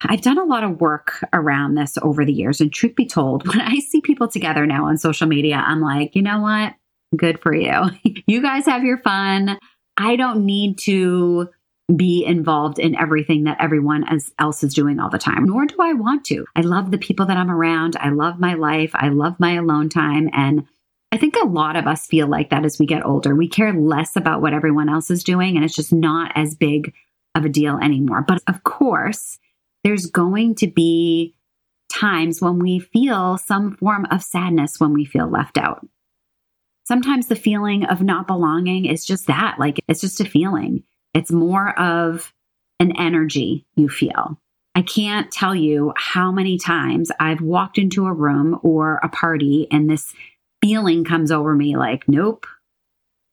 I've 0.00 0.20
done 0.20 0.38
a 0.38 0.44
lot 0.44 0.62
of 0.62 0.80
work 0.80 1.24
around 1.32 1.74
this 1.74 1.98
over 2.02 2.24
the 2.24 2.32
years. 2.32 2.60
And 2.60 2.72
truth 2.72 2.94
be 2.94 3.06
told, 3.06 3.46
when 3.48 3.60
I 3.60 3.78
see 3.80 4.00
people 4.00 4.28
together 4.28 4.66
now 4.66 4.86
on 4.86 4.96
social 4.96 5.26
media, 5.26 5.56
I'm 5.56 5.80
like, 5.80 6.14
you 6.14 6.22
know 6.22 6.40
what? 6.40 6.74
Good 7.16 7.40
for 7.40 7.54
you. 7.54 7.90
you 8.26 8.42
guys 8.42 8.66
have 8.66 8.84
your 8.84 8.98
fun. 8.98 9.58
I 9.96 10.16
don't 10.16 10.46
need 10.46 10.78
to 10.80 11.50
be 11.94 12.24
involved 12.24 12.78
in 12.78 12.94
everything 12.96 13.44
that 13.44 13.56
everyone 13.60 14.04
else 14.38 14.62
is 14.62 14.74
doing 14.74 15.00
all 15.00 15.08
the 15.08 15.18
time, 15.18 15.44
nor 15.44 15.64
do 15.64 15.76
I 15.80 15.94
want 15.94 16.24
to. 16.26 16.44
I 16.54 16.60
love 16.60 16.90
the 16.90 16.98
people 16.98 17.26
that 17.26 17.38
I'm 17.38 17.50
around. 17.50 17.96
I 17.98 18.10
love 18.10 18.38
my 18.38 18.54
life. 18.54 18.90
I 18.94 19.08
love 19.08 19.40
my 19.40 19.54
alone 19.54 19.88
time. 19.88 20.28
And 20.32 20.66
I 21.10 21.16
think 21.16 21.36
a 21.36 21.46
lot 21.46 21.76
of 21.76 21.86
us 21.86 22.06
feel 22.06 22.26
like 22.26 22.50
that 22.50 22.66
as 22.66 22.78
we 22.78 22.84
get 22.84 23.06
older. 23.06 23.34
We 23.34 23.48
care 23.48 23.72
less 23.72 24.16
about 24.16 24.42
what 24.42 24.52
everyone 24.52 24.90
else 24.90 25.10
is 25.10 25.24
doing, 25.24 25.56
and 25.56 25.64
it's 25.64 25.74
just 25.74 25.92
not 25.92 26.32
as 26.34 26.54
big 26.54 26.92
of 27.34 27.46
a 27.46 27.48
deal 27.48 27.78
anymore. 27.78 28.22
But 28.26 28.42
of 28.46 28.62
course, 28.64 29.38
there's 29.84 30.06
going 30.06 30.56
to 30.56 30.66
be 30.66 31.34
times 31.90 32.42
when 32.42 32.58
we 32.58 32.78
feel 32.78 33.38
some 33.38 33.74
form 33.76 34.06
of 34.10 34.22
sadness 34.22 34.74
when 34.78 34.92
we 34.92 35.06
feel 35.06 35.26
left 35.26 35.56
out. 35.56 35.86
Sometimes 36.84 37.28
the 37.28 37.36
feeling 37.36 37.84
of 37.86 38.02
not 38.02 38.26
belonging 38.26 38.84
is 38.84 39.06
just 39.06 39.26
that, 39.28 39.56
like 39.58 39.80
it's 39.88 40.02
just 40.02 40.20
a 40.20 40.26
feeling. 40.26 40.82
It's 41.18 41.32
more 41.32 41.76
of 41.76 42.32
an 42.78 42.92
energy 42.96 43.66
you 43.74 43.88
feel. 43.88 44.38
I 44.76 44.82
can't 44.82 45.32
tell 45.32 45.52
you 45.52 45.92
how 45.96 46.30
many 46.30 46.58
times 46.58 47.10
I've 47.18 47.40
walked 47.40 47.76
into 47.76 48.06
a 48.06 48.12
room 48.12 48.60
or 48.62 49.00
a 49.02 49.08
party 49.08 49.66
and 49.72 49.90
this 49.90 50.14
feeling 50.62 51.02
comes 51.02 51.32
over 51.32 51.56
me 51.56 51.76
like, 51.76 52.08
nope, 52.08 52.46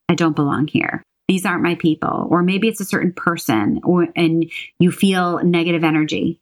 I 0.08 0.16
don't 0.16 0.34
belong 0.34 0.66
here. 0.66 1.04
These 1.28 1.46
aren't 1.46 1.62
my 1.62 1.76
people. 1.76 2.26
Or 2.28 2.42
maybe 2.42 2.66
it's 2.66 2.80
a 2.80 2.84
certain 2.84 3.12
person 3.12 3.78
or 3.84 4.08
and 4.16 4.50
you 4.80 4.90
feel 4.90 5.38
negative 5.44 5.84
energy 5.84 6.40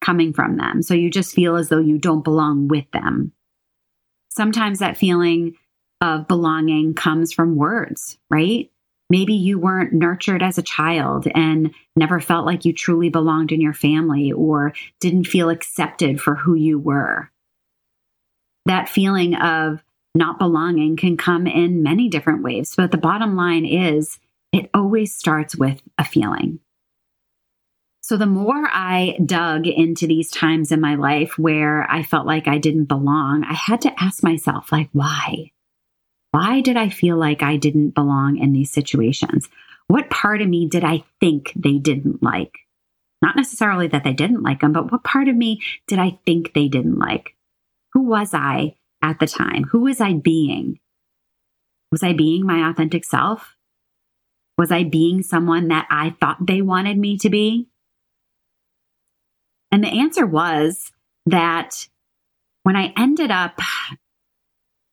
coming 0.00 0.32
from 0.32 0.56
them. 0.56 0.82
So 0.82 0.94
you 0.94 1.08
just 1.08 1.36
feel 1.36 1.54
as 1.54 1.68
though 1.68 1.78
you 1.78 1.98
don't 1.98 2.24
belong 2.24 2.66
with 2.66 2.90
them. 2.90 3.30
Sometimes 4.30 4.80
that 4.80 4.96
feeling 4.96 5.54
of 6.00 6.26
belonging 6.26 6.94
comes 6.94 7.32
from 7.32 7.54
words, 7.54 8.18
right? 8.28 8.72
Maybe 9.10 9.34
you 9.34 9.58
weren't 9.58 9.92
nurtured 9.92 10.42
as 10.42 10.56
a 10.56 10.62
child 10.62 11.26
and 11.34 11.74
never 11.96 12.20
felt 12.20 12.46
like 12.46 12.64
you 12.64 12.72
truly 12.72 13.08
belonged 13.08 13.50
in 13.50 13.60
your 13.60 13.74
family 13.74 14.30
or 14.30 14.72
didn't 15.00 15.24
feel 15.24 15.50
accepted 15.50 16.20
for 16.20 16.36
who 16.36 16.54
you 16.54 16.78
were. 16.78 17.30
That 18.66 18.88
feeling 18.88 19.34
of 19.34 19.82
not 20.14 20.38
belonging 20.38 20.96
can 20.96 21.16
come 21.16 21.48
in 21.48 21.82
many 21.82 22.08
different 22.08 22.42
ways, 22.42 22.74
but 22.76 22.92
the 22.92 22.98
bottom 22.98 23.34
line 23.36 23.66
is 23.66 24.18
it 24.52 24.70
always 24.72 25.14
starts 25.14 25.56
with 25.56 25.82
a 25.98 26.04
feeling. 26.04 26.60
So 28.02 28.16
the 28.16 28.26
more 28.26 28.66
I 28.66 29.18
dug 29.24 29.66
into 29.66 30.06
these 30.06 30.30
times 30.30 30.72
in 30.72 30.80
my 30.80 30.96
life 30.96 31.38
where 31.38 31.88
I 31.88 32.02
felt 32.02 32.26
like 32.26 32.48
I 32.48 32.58
didn't 32.58 32.86
belong, 32.86 33.44
I 33.44 33.54
had 33.54 33.82
to 33.82 34.02
ask 34.02 34.22
myself, 34.22 34.72
like, 34.72 34.88
why? 34.92 35.52
Why 36.32 36.60
did 36.60 36.76
I 36.76 36.88
feel 36.88 37.16
like 37.16 37.42
I 37.42 37.56
didn't 37.56 37.90
belong 37.90 38.38
in 38.38 38.52
these 38.52 38.70
situations? 38.70 39.48
What 39.88 40.10
part 40.10 40.40
of 40.40 40.48
me 40.48 40.68
did 40.68 40.84
I 40.84 41.02
think 41.18 41.52
they 41.56 41.78
didn't 41.78 42.22
like? 42.22 42.58
Not 43.22 43.36
necessarily 43.36 43.88
that 43.88 44.04
they 44.04 44.12
didn't 44.12 44.42
like 44.42 44.60
them, 44.60 44.72
but 44.72 44.90
what 44.90 45.04
part 45.04 45.28
of 45.28 45.36
me 45.36 45.60
did 45.86 45.98
I 45.98 46.18
think 46.24 46.52
they 46.54 46.68
didn't 46.68 46.98
like? 46.98 47.36
Who 47.92 48.02
was 48.02 48.32
I 48.32 48.76
at 49.02 49.18
the 49.18 49.26
time? 49.26 49.64
Who 49.64 49.80
was 49.80 50.00
I 50.00 50.14
being? 50.14 50.78
Was 51.90 52.02
I 52.02 52.12
being 52.12 52.46
my 52.46 52.70
authentic 52.70 53.04
self? 53.04 53.56
Was 54.56 54.70
I 54.70 54.84
being 54.84 55.22
someone 55.22 55.68
that 55.68 55.88
I 55.90 56.14
thought 56.20 56.46
they 56.46 56.62
wanted 56.62 56.96
me 56.96 57.18
to 57.18 57.30
be? 57.30 57.68
And 59.72 59.82
the 59.82 59.88
answer 59.88 60.26
was 60.26 60.92
that 61.26 61.88
when 62.62 62.76
I 62.76 62.92
ended 62.96 63.30
up 63.30 63.58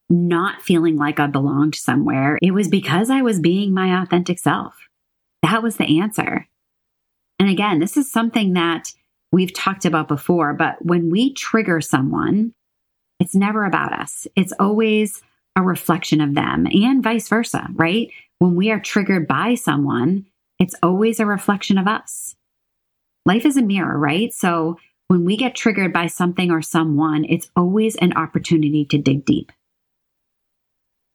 not 0.09 0.61
feeling 0.61 0.97
like 0.97 1.19
I 1.19 1.27
belonged 1.27 1.75
somewhere, 1.75 2.37
it 2.41 2.51
was 2.51 2.67
because 2.67 3.09
I 3.09 3.21
was 3.21 3.39
being 3.39 3.73
my 3.73 4.01
authentic 4.01 4.39
self. 4.39 4.75
That 5.43 5.61
was 5.61 5.77
the 5.77 5.99
answer. 5.99 6.47
And 7.39 7.49
again, 7.49 7.79
this 7.79 7.97
is 7.97 8.11
something 8.11 8.53
that 8.53 8.93
we've 9.31 9.53
talked 9.53 9.85
about 9.85 10.07
before, 10.07 10.53
but 10.53 10.83
when 10.83 11.09
we 11.09 11.33
trigger 11.33 11.81
someone, 11.81 12.53
it's 13.19 13.35
never 13.35 13.65
about 13.65 13.93
us. 13.93 14.27
It's 14.35 14.53
always 14.59 15.21
a 15.55 15.61
reflection 15.61 16.21
of 16.21 16.35
them 16.35 16.67
and 16.67 17.03
vice 17.03 17.27
versa, 17.27 17.67
right? 17.73 18.09
When 18.39 18.55
we 18.55 18.71
are 18.71 18.79
triggered 18.79 19.27
by 19.27 19.55
someone, 19.55 20.25
it's 20.59 20.75
always 20.81 21.19
a 21.19 21.25
reflection 21.25 21.77
of 21.77 21.87
us. 21.87 22.35
Life 23.25 23.45
is 23.45 23.57
a 23.57 23.61
mirror, 23.61 23.97
right? 23.97 24.33
So 24.33 24.77
when 25.07 25.25
we 25.25 25.35
get 25.35 25.55
triggered 25.55 25.93
by 25.93 26.07
something 26.07 26.51
or 26.51 26.61
someone, 26.61 27.25
it's 27.25 27.49
always 27.55 27.95
an 27.97 28.13
opportunity 28.13 28.85
to 28.85 28.97
dig 28.97 29.25
deep. 29.25 29.51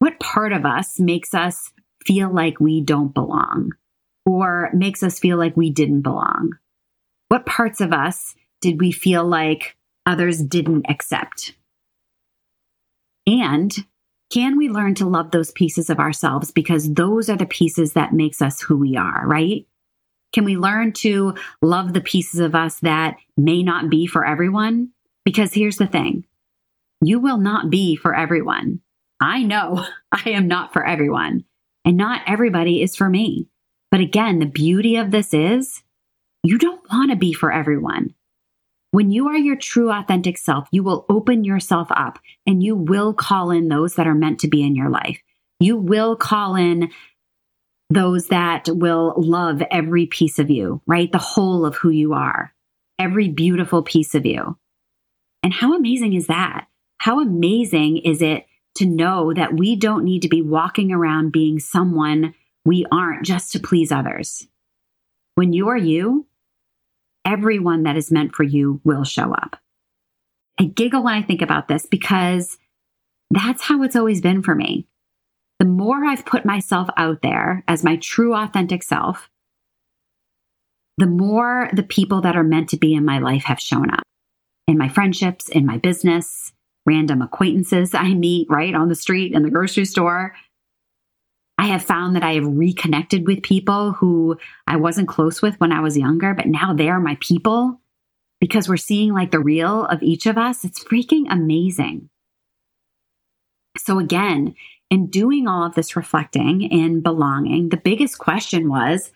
What 0.03 0.19
part 0.19 0.51
of 0.51 0.65
us 0.65 0.99
makes 0.99 1.33
us 1.33 1.71
feel 2.05 2.29
like 2.29 2.59
we 2.59 2.81
don't 2.81 3.13
belong 3.13 3.71
or 4.25 4.69
makes 4.73 5.01
us 5.01 5.17
feel 5.17 5.37
like 5.37 5.55
we 5.55 5.69
didn't 5.69 6.01
belong? 6.01 6.57
What 7.29 7.45
parts 7.45 7.79
of 7.79 7.93
us 7.93 8.35
did 8.59 8.81
we 8.81 8.91
feel 8.91 9.23
like 9.23 9.77
others 10.05 10.43
didn't 10.43 10.87
accept? 10.89 11.55
And 13.25 13.73
Can 14.29 14.57
we 14.57 14.67
learn 14.67 14.93
to 14.95 15.07
love 15.07 15.31
those 15.31 15.51
pieces 15.51 15.89
of 15.89 15.99
ourselves 15.99 16.51
because 16.51 16.95
those 16.95 17.29
are 17.29 17.37
the 17.37 17.45
pieces 17.45 17.93
that 17.93 18.11
makes 18.11 18.41
us 18.41 18.59
who 18.61 18.75
we 18.75 18.97
are, 18.97 19.25
right? 19.25 19.65
Can 20.33 20.43
we 20.43 20.57
learn 20.57 20.91
to 20.95 21.35
love 21.61 21.93
the 21.93 22.01
pieces 22.01 22.41
of 22.41 22.55
us 22.55 22.77
that 22.81 23.15
may 23.37 23.63
not 23.63 23.89
be 23.89 24.05
for 24.05 24.25
everyone? 24.25 24.89
Because 25.23 25.53
here's 25.53 25.77
the 25.77 25.87
thing. 25.87 26.25
You 27.01 27.21
will 27.21 27.37
not 27.37 27.69
be 27.69 27.95
for 27.95 28.13
everyone. 28.13 28.81
I 29.23 29.43
know 29.43 29.85
I 30.11 30.31
am 30.31 30.47
not 30.47 30.73
for 30.73 30.85
everyone 30.85 31.45
and 31.85 31.97
not 31.97 32.21
everybody 32.27 32.81
is 32.81 32.95
for 32.95 33.09
me. 33.09 33.47
But 33.89 34.01
again, 34.01 34.39
the 34.39 34.45
beauty 34.45 34.97
of 34.97 35.11
this 35.11 35.33
is 35.33 35.81
you 36.43 36.57
don't 36.57 36.81
want 36.91 37.11
to 37.11 37.17
be 37.17 37.31
for 37.31 37.51
everyone. 37.51 38.13
When 38.91 39.11
you 39.11 39.29
are 39.29 39.37
your 39.37 39.55
true, 39.55 39.91
authentic 39.91 40.37
self, 40.37 40.67
you 40.71 40.83
will 40.83 41.05
open 41.09 41.43
yourself 41.43 41.87
up 41.91 42.19
and 42.45 42.61
you 42.61 42.75
will 42.75 43.13
call 43.13 43.49
in 43.49 43.69
those 43.69 43.95
that 43.95 44.07
are 44.07 44.13
meant 44.13 44.39
to 44.41 44.47
be 44.47 44.61
in 44.61 44.75
your 44.75 44.89
life. 44.89 45.19
You 45.59 45.77
will 45.77 46.15
call 46.15 46.55
in 46.55 46.91
those 47.89 48.27
that 48.27 48.67
will 48.67 49.13
love 49.17 49.61
every 49.71 50.05
piece 50.05 50.37
of 50.37 50.49
you, 50.49 50.81
right? 50.85 51.11
The 51.11 51.17
whole 51.17 51.65
of 51.65 51.75
who 51.75 51.89
you 51.89 52.13
are, 52.13 52.53
every 52.99 53.29
beautiful 53.29 53.83
piece 53.83 54.15
of 54.15 54.25
you. 54.25 54.57
And 55.43 55.53
how 55.53 55.75
amazing 55.75 56.13
is 56.13 56.27
that? 56.27 56.67
How 56.97 57.19
amazing 57.19 57.97
is 57.97 58.21
it 58.21 58.45
to 58.75 58.85
know 58.85 59.33
that 59.33 59.53
we 59.53 59.75
don't 59.75 60.03
need 60.03 60.21
to 60.23 60.29
be 60.29 60.41
walking 60.41 60.91
around 60.91 61.31
being 61.31 61.59
someone 61.59 62.33
we 62.65 62.85
aren't 62.91 63.25
just 63.25 63.51
to 63.51 63.59
please 63.59 63.91
others? 63.91 64.47
When 65.35 65.53
you 65.53 65.69
are 65.69 65.77
you, 65.77 66.27
everyone 67.25 67.83
that 67.83 67.97
is 67.97 68.11
meant 68.11 68.35
for 68.35 68.43
you 68.43 68.81
will 68.83 69.03
show 69.03 69.33
up. 69.33 69.57
I 70.59 70.65
giggle 70.65 71.03
when 71.03 71.13
I 71.13 71.21
think 71.21 71.41
about 71.41 71.67
this 71.67 71.85
because 71.85 72.57
that's 73.31 73.63
how 73.63 73.83
it's 73.83 73.95
always 73.95 74.21
been 74.21 74.43
for 74.43 74.53
me. 74.53 74.87
The 75.59 75.65
more 75.65 76.05
I've 76.05 76.25
put 76.25 76.45
myself 76.45 76.89
out 76.97 77.21
there 77.21 77.63
as 77.67 77.83
my 77.83 77.97
true, 77.97 78.35
authentic 78.35 78.83
self, 78.83 79.29
the 80.97 81.07
more 81.07 81.69
the 81.73 81.83
people 81.83 82.21
that 82.21 82.35
are 82.35 82.43
meant 82.43 82.69
to 82.69 82.77
be 82.77 82.93
in 82.93 83.05
my 83.05 83.19
life 83.19 83.45
have 83.45 83.59
shown 83.59 83.89
up 83.89 84.03
in 84.67 84.77
my 84.77 84.87
friendships, 84.87 85.49
in 85.49 85.65
my 85.65 85.77
business, 85.77 86.52
random 86.85 87.21
acquaintances 87.21 87.93
I 87.93 88.13
meet 88.13 88.47
right 88.49 88.73
on 88.73 88.89
the 88.89 88.95
street, 88.95 89.33
in 89.33 89.43
the 89.43 89.49
grocery 89.49 89.85
store, 89.85 90.35
I 91.57 91.67
have 91.67 91.83
found 91.83 92.15
that 92.15 92.23
I 92.23 92.33
have 92.33 92.45
reconnected 92.45 93.27
with 93.27 93.43
people 93.43 93.93
who 93.93 94.37
I 94.67 94.75
wasn't 94.75 95.07
close 95.07 95.41
with 95.41 95.59
when 95.59 95.71
I 95.71 95.81
was 95.81 95.97
younger, 95.97 96.33
but 96.33 96.47
now 96.47 96.73
they're 96.73 96.99
my 96.99 97.17
people 97.21 97.79
because 98.41 98.67
we're 98.67 98.77
seeing 98.77 99.13
like 99.13 99.31
the 99.31 99.39
real 99.39 99.85
of 99.85 100.01
each 100.01 100.25
of 100.25 100.37
us. 100.37 100.65
It's 100.65 100.83
freaking 100.83 101.25
amazing. 101.29 102.09
So, 103.77 103.99
again, 103.99 104.55
in 104.89 105.07
doing 105.07 105.47
all 105.47 105.63
of 105.63 105.75
this 105.75 105.95
reflecting 105.95 106.71
and 106.71 107.01
belonging, 107.01 107.69
the 107.69 107.77
biggest 107.77 108.17
question 108.17 108.69
was 108.69 109.11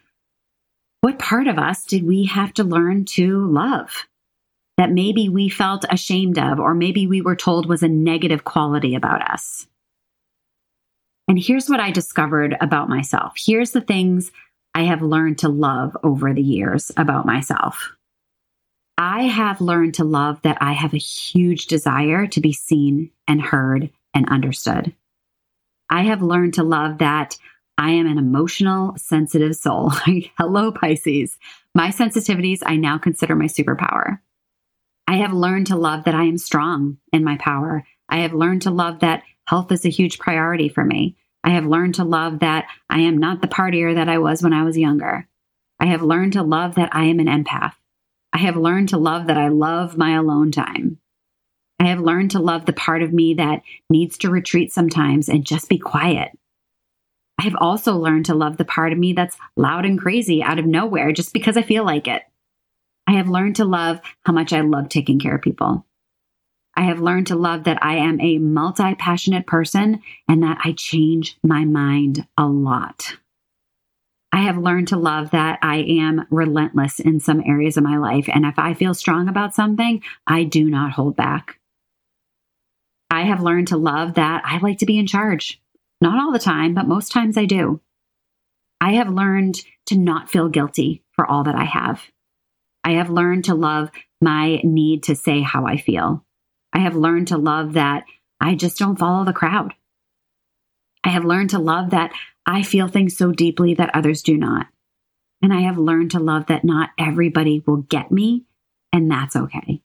what 1.01 1.19
part 1.19 1.47
of 1.47 1.57
us 1.57 1.83
did 1.83 2.05
we 2.05 2.25
have 2.25 2.53
to 2.53 2.63
learn 2.63 3.05
to 3.05 3.45
love? 3.51 4.05
That 4.77 4.91
maybe 4.91 5.27
we 5.27 5.49
felt 5.49 5.85
ashamed 5.89 6.37
of, 6.37 6.59
or 6.59 6.75
maybe 6.75 7.07
we 7.07 7.21
were 7.21 7.35
told 7.35 7.67
was 7.67 7.81
a 7.81 7.87
negative 7.87 8.43
quality 8.43 8.93
about 8.93 9.27
us. 9.27 9.67
And 11.27 11.37
here's 11.37 11.69
what 11.69 11.79
I 11.79 11.91
discovered 11.91 12.55
about 12.61 12.87
myself. 12.87 13.33
Here's 13.37 13.71
the 13.71 13.81
things 13.81 14.31
I 14.73 14.83
have 14.83 15.01
learned 15.01 15.39
to 15.39 15.49
love 15.49 15.97
over 16.03 16.33
the 16.33 16.41
years 16.41 16.91
about 16.95 17.25
myself. 17.25 17.91
I 18.97 19.23
have 19.23 19.61
learned 19.61 19.95
to 19.95 20.03
love 20.03 20.41
that 20.43 20.57
I 20.61 20.73
have 20.73 20.93
a 20.93 20.99
huge 20.99 21.67
desire 21.67 22.27
to 22.27 22.41
be 22.41 22.53
seen 22.53 23.11
and 23.27 23.41
heard 23.41 23.89
and 24.13 24.29
understood. 24.29 24.93
I 25.89 26.03
have 26.03 26.21
learned 26.21 26.55
to 26.55 26.63
love 26.63 26.99
that 26.99 27.37
I 27.77 27.91
am 27.91 28.07
an 28.07 28.17
emotional, 28.17 28.95
sensitive 28.97 29.55
soul. 29.55 29.89
Hello, 30.37 30.71
Pisces. 30.71 31.37
My 31.75 31.89
sensitivities 31.89 32.59
I 32.65 32.75
now 32.75 32.97
consider 32.97 33.35
my 33.35 33.45
superpower. 33.45 34.19
I 35.07 35.17
have 35.17 35.33
learned 35.33 35.67
to 35.67 35.77
love 35.77 36.03
that 36.03 36.15
I 36.15 36.23
am 36.23 36.37
strong 36.37 36.97
in 37.13 37.23
my 37.23 37.37
power. 37.37 37.85
I 38.09 38.19
have 38.19 38.33
learned 38.33 38.63
to 38.63 38.71
love 38.71 38.99
that 38.99 39.23
Health 39.47 39.71
is 39.71 39.85
a 39.85 39.89
huge 39.89 40.19
priority 40.19 40.67
for 40.67 40.83
me. 40.83 41.15
I 41.41 41.51
have 41.51 41.65
learned 41.65 41.95
to 41.95 42.03
love 42.03 42.39
that 42.39 42.67
I 42.89 42.99
am 42.99 43.17
not 43.17 43.41
the 43.41 43.47
partier 43.47 43.95
that 43.95 44.09
I 44.09 44.17
was 44.17 44.43
when 44.43 44.51
I 44.51 44.63
was 44.63 44.77
younger. 44.77 45.25
I 45.79 45.85
have 45.85 46.01
learned 46.01 46.33
to 46.33 46.43
love 46.43 46.75
that 46.75 46.93
I 46.93 47.05
am 47.05 47.19
an 47.19 47.27
empath. 47.27 47.73
I 48.33 48.39
have 48.39 48.57
learned 48.57 48.89
to 48.89 48.97
love 48.97 49.27
that 49.27 49.37
I 49.37 49.47
love 49.47 49.95
my 49.95 50.15
alone 50.15 50.51
time. 50.51 50.99
I 51.79 51.85
have 51.85 52.01
learned 52.01 52.31
to 52.31 52.39
love 52.39 52.65
the 52.65 52.73
part 52.73 53.01
of 53.01 53.13
me 53.13 53.35
that 53.35 53.61
needs 53.89 54.17
to 54.17 54.29
retreat 54.29 54.73
sometimes 54.73 55.29
and 55.29 55.45
just 55.45 55.69
be 55.69 55.77
quiet. 55.77 56.37
I 57.39 57.43
have 57.43 57.55
also 57.57 57.95
learned 57.95 58.25
to 58.25 58.35
love 58.35 58.57
the 58.57 58.65
part 58.65 58.91
of 58.91 58.99
me 58.99 59.13
that's 59.13 59.37
loud 59.55 59.85
and 59.85 59.97
crazy 59.97 60.43
out 60.43 60.59
of 60.59 60.65
nowhere 60.65 61.13
just 61.13 61.31
because 61.31 61.55
I 61.55 61.61
feel 61.61 61.85
like 61.85 62.07
it. 62.09 62.23
I 63.07 63.13
have 63.13 63.29
learned 63.29 63.55
to 63.55 63.65
love 63.65 64.01
how 64.25 64.33
much 64.33 64.51
I 64.51 64.61
love 64.61 64.89
taking 64.89 65.17
care 65.17 65.35
of 65.35 65.41
people. 65.41 65.85
I 66.75 66.83
have 66.83 66.99
learned 66.99 67.27
to 67.27 67.35
love 67.35 67.63
that 67.63 67.83
I 67.83 67.95
am 67.95 68.21
a 68.21 68.37
multi 68.37 68.93
passionate 68.95 69.47
person 69.47 70.01
and 70.27 70.43
that 70.43 70.59
I 70.63 70.73
change 70.73 71.37
my 71.43 71.65
mind 71.65 72.27
a 72.37 72.45
lot. 72.45 73.15
I 74.31 74.41
have 74.41 74.57
learned 74.57 74.89
to 74.89 74.97
love 74.97 75.31
that 75.31 75.57
I 75.63 75.77
am 75.77 76.27
relentless 76.29 76.99
in 76.99 77.19
some 77.19 77.41
areas 77.43 77.77
of 77.77 77.83
my 77.83 77.97
life. 77.97 78.29
And 78.31 78.45
if 78.45 78.59
I 78.59 78.73
feel 78.73 78.93
strong 78.93 79.29
about 79.29 79.55
something, 79.55 80.03
I 80.27 80.43
do 80.43 80.69
not 80.69 80.91
hold 80.91 81.15
back. 81.15 81.59
I 83.09 83.23
have 83.23 83.41
learned 83.41 83.69
to 83.69 83.77
love 83.77 84.15
that 84.15 84.43
I 84.45 84.59
like 84.59 84.79
to 84.79 84.85
be 84.85 84.99
in 84.99 85.07
charge. 85.07 85.59
Not 86.01 86.19
all 86.19 86.31
the 86.31 86.39
time, 86.39 86.73
but 86.73 86.87
most 86.87 87.11
times 87.11 87.37
I 87.37 87.45
do. 87.45 87.79
I 88.79 88.93
have 88.93 89.09
learned 89.09 89.61
to 89.87 89.97
not 89.97 90.29
feel 90.29 90.49
guilty 90.49 91.03
for 91.13 91.25
all 91.25 91.45
that 91.45 91.55
I 91.55 91.63
have. 91.63 92.03
I 92.87 92.91
have 92.91 93.09
learned 93.09 93.43
to 93.45 93.53
love 93.53 93.91
my 94.21 94.61
need 94.63 95.03
to 95.03 95.15
say 95.17 95.41
how 95.41 95.65
I 95.65 95.75
feel. 95.75 96.23
I 96.71 96.79
have 96.79 96.95
learned 96.95 97.27
to 97.27 97.37
love 97.37 97.73
that 97.73 98.05
I 98.39 98.55
just 98.55 98.77
don't 98.77 98.97
follow 98.97 99.25
the 99.25 99.33
crowd. 99.33 99.73
I 101.03 101.09
have 101.09 101.25
learned 101.25 101.49
to 101.49 101.59
love 101.59 101.89
that 101.89 102.13
I 102.45 102.63
feel 102.63 102.87
things 102.87 103.17
so 103.17 103.33
deeply 103.33 103.73
that 103.73 103.93
others 103.93 104.21
do 104.21 104.37
not. 104.37 104.67
And 105.41 105.53
I 105.53 105.63
have 105.63 105.77
learned 105.77 106.11
to 106.11 106.19
love 106.19 106.45
that 106.45 106.63
not 106.63 106.91
everybody 106.97 107.61
will 107.67 107.81
get 107.81 108.09
me, 108.09 108.45
and 108.93 109.11
that's 109.11 109.35
okay. 109.35 109.81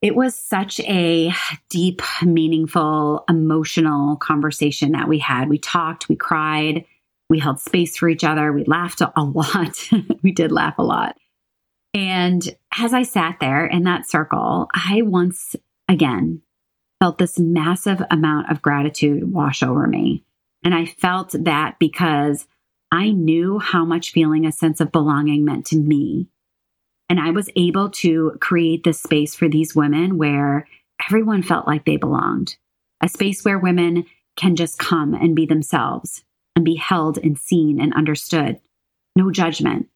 It 0.00 0.16
was 0.16 0.34
such 0.34 0.80
a 0.80 1.34
deep, 1.68 2.00
meaningful, 2.22 3.24
emotional 3.28 4.16
conversation 4.16 4.92
that 4.92 5.06
we 5.06 5.18
had. 5.18 5.50
We 5.50 5.58
talked, 5.58 6.08
we 6.08 6.16
cried, 6.16 6.86
we 7.28 7.40
held 7.40 7.60
space 7.60 7.98
for 7.98 8.08
each 8.08 8.24
other, 8.24 8.54
we 8.54 8.64
laughed 8.64 9.02
a 9.02 9.12
lot. 9.22 9.76
we 10.22 10.32
did 10.32 10.50
laugh 10.50 10.78
a 10.78 10.82
lot. 10.82 11.14
And 11.96 12.46
as 12.78 12.92
I 12.92 13.04
sat 13.04 13.38
there 13.40 13.64
in 13.64 13.84
that 13.84 14.06
circle, 14.06 14.68
I 14.74 15.00
once 15.00 15.56
again 15.88 16.42
felt 17.00 17.16
this 17.16 17.38
massive 17.38 18.02
amount 18.10 18.50
of 18.50 18.60
gratitude 18.60 19.32
wash 19.32 19.62
over 19.62 19.86
me. 19.86 20.22
And 20.62 20.74
I 20.74 20.84
felt 20.84 21.34
that 21.44 21.78
because 21.78 22.46
I 22.92 23.12
knew 23.12 23.58
how 23.58 23.86
much 23.86 24.12
feeling 24.12 24.44
a 24.44 24.52
sense 24.52 24.82
of 24.82 24.92
belonging 24.92 25.46
meant 25.46 25.64
to 25.66 25.76
me. 25.76 26.28
And 27.08 27.18
I 27.18 27.30
was 27.30 27.48
able 27.56 27.88
to 27.90 28.36
create 28.42 28.84
this 28.84 29.00
space 29.00 29.34
for 29.34 29.48
these 29.48 29.74
women 29.74 30.18
where 30.18 30.68
everyone 31.08 31.42
felt 31.42 31.66
like 31.66 31.86
they 31.86 31.96
belonged, 31.96 32.56
a 33.00 33.08
space 33.08 33.42
where 33.42 33.58
women 33.58 34.04
can 34.36 34.54
just 34.54 34.78
come 34.78 35.14
and 35.14 35.34
be 35.34 35.46
themselves 35.46 36.24
and 36.54 36.62
be 36.62 36.74
held 36.74 37.16
and 37.16 37.38
seen 37.38 37.80
and 37.80 37.94
understood. 37.94 38.60
No 39.14 39.30
judgment, 39.30 39.88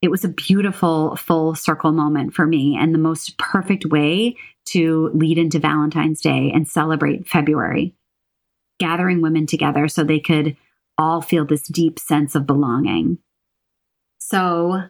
it 0.00 0.10
was 0.10 0.24
a 0.24 0.28
beautiful 0.28 1.16
full 1.16 1.54
circle 1.54 1.92
moment 1.92 2.34
for 2.34 2.46
me 2.46 2.76
and 2.78 2.94
the 2.94 2.98
most 2.98 3.36
perfect 3.38 3.86
way 3.86 4.36
to 4.66 5.10
lead 5.14 5.38
into 5.38 5.58
Valentine's 5.58 6.20
Day 6.20 6.52
and 6.54 6.68
celebrate 6.68 7.26
February, 7.26 7.94
gathering 8.78 9.20
women 9.20 9.46
together 9.46 9.88
so 9.88 10.04
they 10.04 10.20
could 10.20 10.56
all 10.96 11.20
feel 11.20 11.44
this 11.44 11.66
deep 11.66 11.98
sense 11.98 12.34
of 12.34 12.46
belonging. 12.46 13.18
So, 14.18 14.82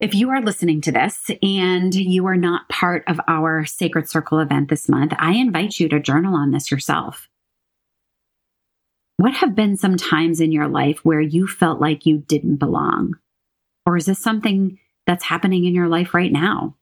if 0.00 0.14
you 0.14 0.30
are 0.30 0.40
listening 0.40 0.80
to 0.82 0.92
this 0.92 1.30
and 1.42 1.94
you 1.94 2.26
are 2.26 2.36
not 2.36 2.68
part 2.68 3.04
of 3.08 3.20
our 3.26 3.64
Sacred 3.64 4.08
Circle 4.08 4.38
event 4.38 4.68
this 4.68 4.88
month, 4.88 5.12
I 5.18 5.32
invite 5.34 5.80
you 5.80 5.88
to 5.88 6.00
journal 6.00 6.36
on 6.36 6.52
this 6.52 6.70
yourself. 6.70 7.28
What 9.16 9.34
have 9.34 9.56
been 9.56 9.76
some 9.76 9.96
times 9.96 10.40
in 10.40 10.52
your 10.52 10.68
life 10.68 11.00
where 11.02 11.20
you 11.20 11.48
felt 11.48 11.80
like 11.80 12.06
you 12.06 12.18
didn't 12.18 12.56
belong? 12.56 13.16
Or 13.88 13.96
is 13.96 14.04
this 14.04 14.18
something 14.18 14.78
that's 15.06 15.24
happening 15.24 15.64
in 15.64 15.74
your 15.74 15.88
life 15.88 16.12
right 16.12 16.30
now? 16.30 16.76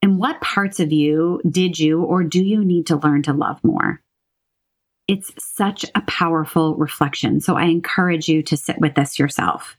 And 0.00 0.18
what 0.18 0.40
parts 0.40 0.80
of 0.80 0.92
you 0.92 1.42
did 1.46 1.78
you 1.78 2.02
or 2.02 2.24
do 2.24 2.42
you 2.42 2.64
need 2.64 2.86
to 2.86 2.96
learn 2.96 3.22
to 3.24 3.34
love 3.34 3.62
more? 3.62 4.00
It's 5.06 5.30
such 5.38 5.84
a 5.94 6.00
powerful 6.00 6.76
reflection. 6.76 7.42
So 7.42 7.54
I 7.54 7.64
encourage 7.64 8.28
you 8.28 8.42
to 8.44 8.56
sit 8.56 8.80
with 8.80 8.94
this 8.94 9.18
yourself. 9.18 9.76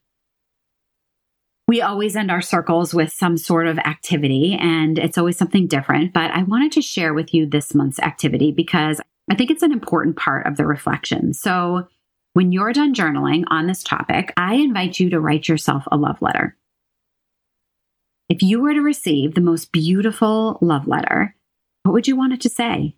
we 1.68 1.82
always 1.82 2.16
end 2.16 2.30
our 2.30 2.42
circles 2.42 2.94
with 2.94 3.12
some 3.12 3.36
sort 3.36 3.66
of 3.66 3.80
activity, 3.80 4.56
and 4.62 5.00
it's 5.00 5.18
always 5.18 5.38
something 5.38 5.66
different. 5.66 6.14
But 6.14 6.30
I 6.30 6.44
wanted 6.44 6.72
to 6.74 6.84
share 6.84 7.16
with 7.16 7.34
you 7.34 7.48
this 7.48 7.74
month's 7.74 7.98
activity 7.98 8.52
because 8.52 9.02
I 9.32 9.34
think 9.34 9.50
it's 9.50 9.64
an 9.64 9.72
important 9.72 10.18
part 10.18 10.46
of 10.46 10.58
the 10.58 10.68
reflection. 10.68 11.34
So, 11.34 11.88
when 12.36 12.52
you're 12.52 12.74
done 12.74 12.94
journaling 12.94 13.46
on 13.48 13.66
this 13.66 13.82
topic, 13.82 14.34
I 14.36 14.56
invite 14.56 15.00
you 15.00 15.10
to 15.12 15.22
write 15.22 15.48
yourself 15.48 15.84
a 15.90 15.96
love 15.96 16.22
letter. 16.22 16.58
If 18.28 18.42
you 18.42 18.60
were 18.60 18.74
to 18.74 18.82
receive 18.82 19.34
the 19.34 19.42
most 19.42 19.72
beautiful 19.72 20.58
love 20.62 20.86
letter, 20.86 21.34
what 21.84 21.94
would 21.94 22.10
you 22.10 22.18
want 22.18 22.34
it 22.34 22.42
to 22.42 22.50
say? 22.50 22.98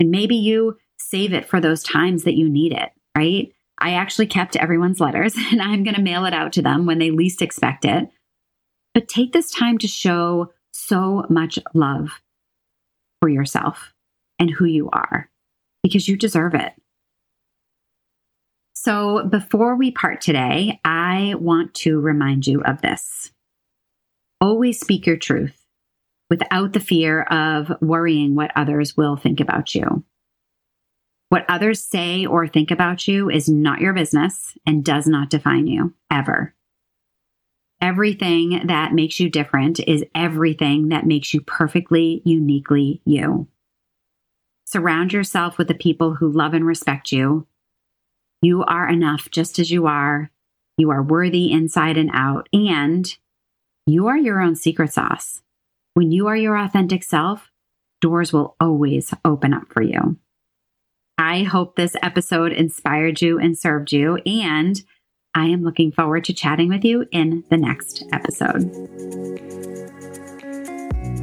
And 0.00 0.10
maybe 0.10 0.34
you 0.34 0.76
save 0.98 1.32
it 1.32 1.48
for 1.48 1.60
those 1.60 1.84
times 1.84 2.24
that 2.24 2.34
you 2.34 2.48
need 2.48 2.72
it, 2.72 2.90
right? 3.16 3.52
I 3.78 3.92
actually 3.92 4.26
kept 4.26 4.56
everyone's 4.56 4.98
letters 4.98 5.36
and 5.52 5.62
I'm 5.62 5.84
going 5.84 5.94
to 5.94 6.02
mail 6.02 6.24
it 6.24 6.34
out 6.34 6.52
to 6.54 6.62
them 6.62 6.84
when 6.84 6.98
they 6.98 7.12
least 7.12 7.42
expect 7.42 7.84
it. 7.84 8.10
But 8.92 9.06
take 9.06 9.32
this 9.32 9.52
time 9.52 9.78
to 9.78 9.86
show 9.86 10.52
so 10.72 11.24
much 11.30 11.60
love 11.74 12.08
for 13.20 13.28
yourself 13.28 13.94
and 14.40 14.50
who 14.50 14.64
you 14.64 14.90
are 14.90 15.30
because 15.84 16.08
you 16.08 16.16
deserve 16.16 16.54
it. 16.54 16.72
So, 18.80 19.24
before 19.24 19.74
we 19.74 19.90
part 19.90 20.20
today, 20.20 20.78
I 20.84 21.34
want 21.40 21.74
to 21.82 21.98
remind 21.98 22.46
you 22.46 22.62
of 22.62 22.80
this. 22.80 23.32
Always 24.40 24.78
speak 24.78 25.04
your 25.04 25.16
truth 25.16 25.66
without 26.30 26.74
the 26.74 26.80
fear 26.80 27.22
of 27.22 27.72
worrying 27.80 28.36
what 28.36 28.52
others 28.54 28.96
will 28.96 29.16
think 29.16 29.40
about 29.40 29.74
you. 29.74 30.04
What 31.28 31.44
others 31.48 31.82
say 31.82 32.24
or 32.24 32.46
think 32.46 32.70
about 32.70 33.08
you 33.08 33.28
is 33.28 33.48
not 33.48 33.80
your 33.80 33.94
business 33.94 34.56
and 34.64 34.84
does 34.84 35.08
not 35.08 35.28
define 35.28 35.66
you 35.66 35.94
ever. 36.08 36.54
Everything 37.80 38.68
that 38.68 38.92
makes 38.92 39.18
you 39.18 39.28
different 39.28 39.80
is 39.88 40.04
everything 40.14 40.90
that 40.90 41.04
makes 41.04 41.34
you 41.34 41.40
perfectly, 41.40 42.22
uniquely 42.24 43.02
you. 43.04 43.48
Surround 44.66 45.12
yourself 45.12 45.58
with 45.58 45.66
the 45.66 45.74
people 45.74 46.14
who 46.14 46.30
love 46.30 46.54
and 46.54 46.64
respect 46.64 47.10
you. 47.10 47.44
You 48.40 48.62
are 48.64 48.88
enough 48.88 49.30
just 49.30 49.58
as 49.58 49.70
you 49.70 49.86
are. 49.86 50.30
You 50.76 50.90
are 50.90 51.02
worthy 51.02 51.50
inside 51.50 51.96
and 51.96 52.10
out, 52.12 52.48
and 52.52 53.16
you 53.86 54.06
are 54.06 54.16
your 54.16 54.40
own 54.40 54.54
secret 54.54 54.92
sauce. 54.92 55.42
When 55.94 56.12
you 56.12 56.28
are 56.28 56.36
your 56.36 56.56
authentic 56.56 57.02
self, 57.02 57.50
doors 58.00 58.32
will 58.32 58.54
always 58.60 59.12
open 59.24 59.52
up 59.52 59.72
for 59.72 59.82
you. 59.82 60.16
I 61.18 61.42
hope 61.42 61.74
this 61.74 61.96
episode 62.00 62.52
inspired 62.52 63.20
you 63.20 63.40
and 63.40 63.58
served 63.58 63.90
you, 63.90 64.16
and 64.24 64.80
I 65.34 65.46
am 65.46 65.64
looking 65.64 65.90
forward 65.90 66.22
to 66.24 66.32
chatting 66.32 66.68
with 66.68 66.84
you 66.84 67.06
in 67.10 67.42
the 67.50 67.56
next 67.56 68.04
episode. 68.12 68.70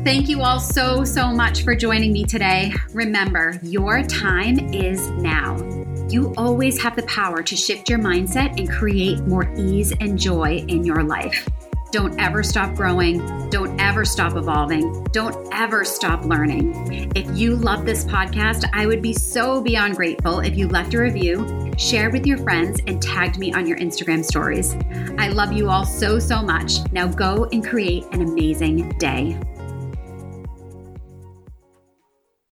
Thank 0.03 0.27
you 0.27 0.41
all 0.41 0.59
so, 0.59 1.05
so 1.05 1.29
much 1.29 1.63
for 1.63 1.75
joining 1.75 2.11
me 2.11 2.25
today. 2.25 2.73
Remember, 2.93 3.57
your 3.63 4.03
time 4.03 4.59
is 4.73 5.09
now. 5.11 5.84
You 6.09 6.33
always 6.37 6.81
have 6.81 6.95
the 6.95 7.03
power 7.03 7.41
to 7.41 7.55
shift 7.55 7.89
your 7.89 7.99
mindset 7.99 8.59
and 8.59 8.69
create 8.69 9.19
more 9.21 9.51
ease 9.57 9.93
and 9.99 10.17
joy 10.19 10.63
in 10.67 10.83
your 10.83 11.03
life. 11.03 11.47
Don't 11.91 12.19
ever 12.19 12.43
stop 12.43 12.75
growing. 12.75 13.49
Don't 13.49 13.79
ever 13.79 14.03
stop 14.03 14.35
evolving. 14.35 15.03
Don't 15.05 15.47
ever 15.53 15.85
stop 15.85 16.25
learning. 16.25 17.11
If 17.15 17.37
you 17.37 17.55
love 17.55 17.85
this 17.85 18.03
podcast, 18.03 18.69
I 18.73 18.85
would 18.85 19.01
be 19.01 19.13
so 19.13 19.61
beyond 19.61 19.95
grateful 19.95 20.41
if 20.41 20.57
you 20.57 20.67
left 20.67 20.93
a 20.93 20.99
review, 20.99 21.71
shared 21.77 22.11
with 22.11 22.25
your 22.25 22.37
friends, 22.39 22.81
and 22.85 23.01
tagged 23.01 23.39
me 23.39 23.53
on 23.53 23.65
your 23.65 23.77
Instagram 23.77 24.25
stories. 24.25 24.75
I 25.17 25.29
love 25.29 25.53
you 25.53 25.69
all 25.69 25.85
so, 25.85 26.19
so 26.19 26.41
much. 26.41 26.79
Now 26.91 27.07
go 27.07 27.47
and 27.53 27.65
create 27.65 28.03
an 28.11 28.21
amazing 28.21 28.89
day. 28.97 29.37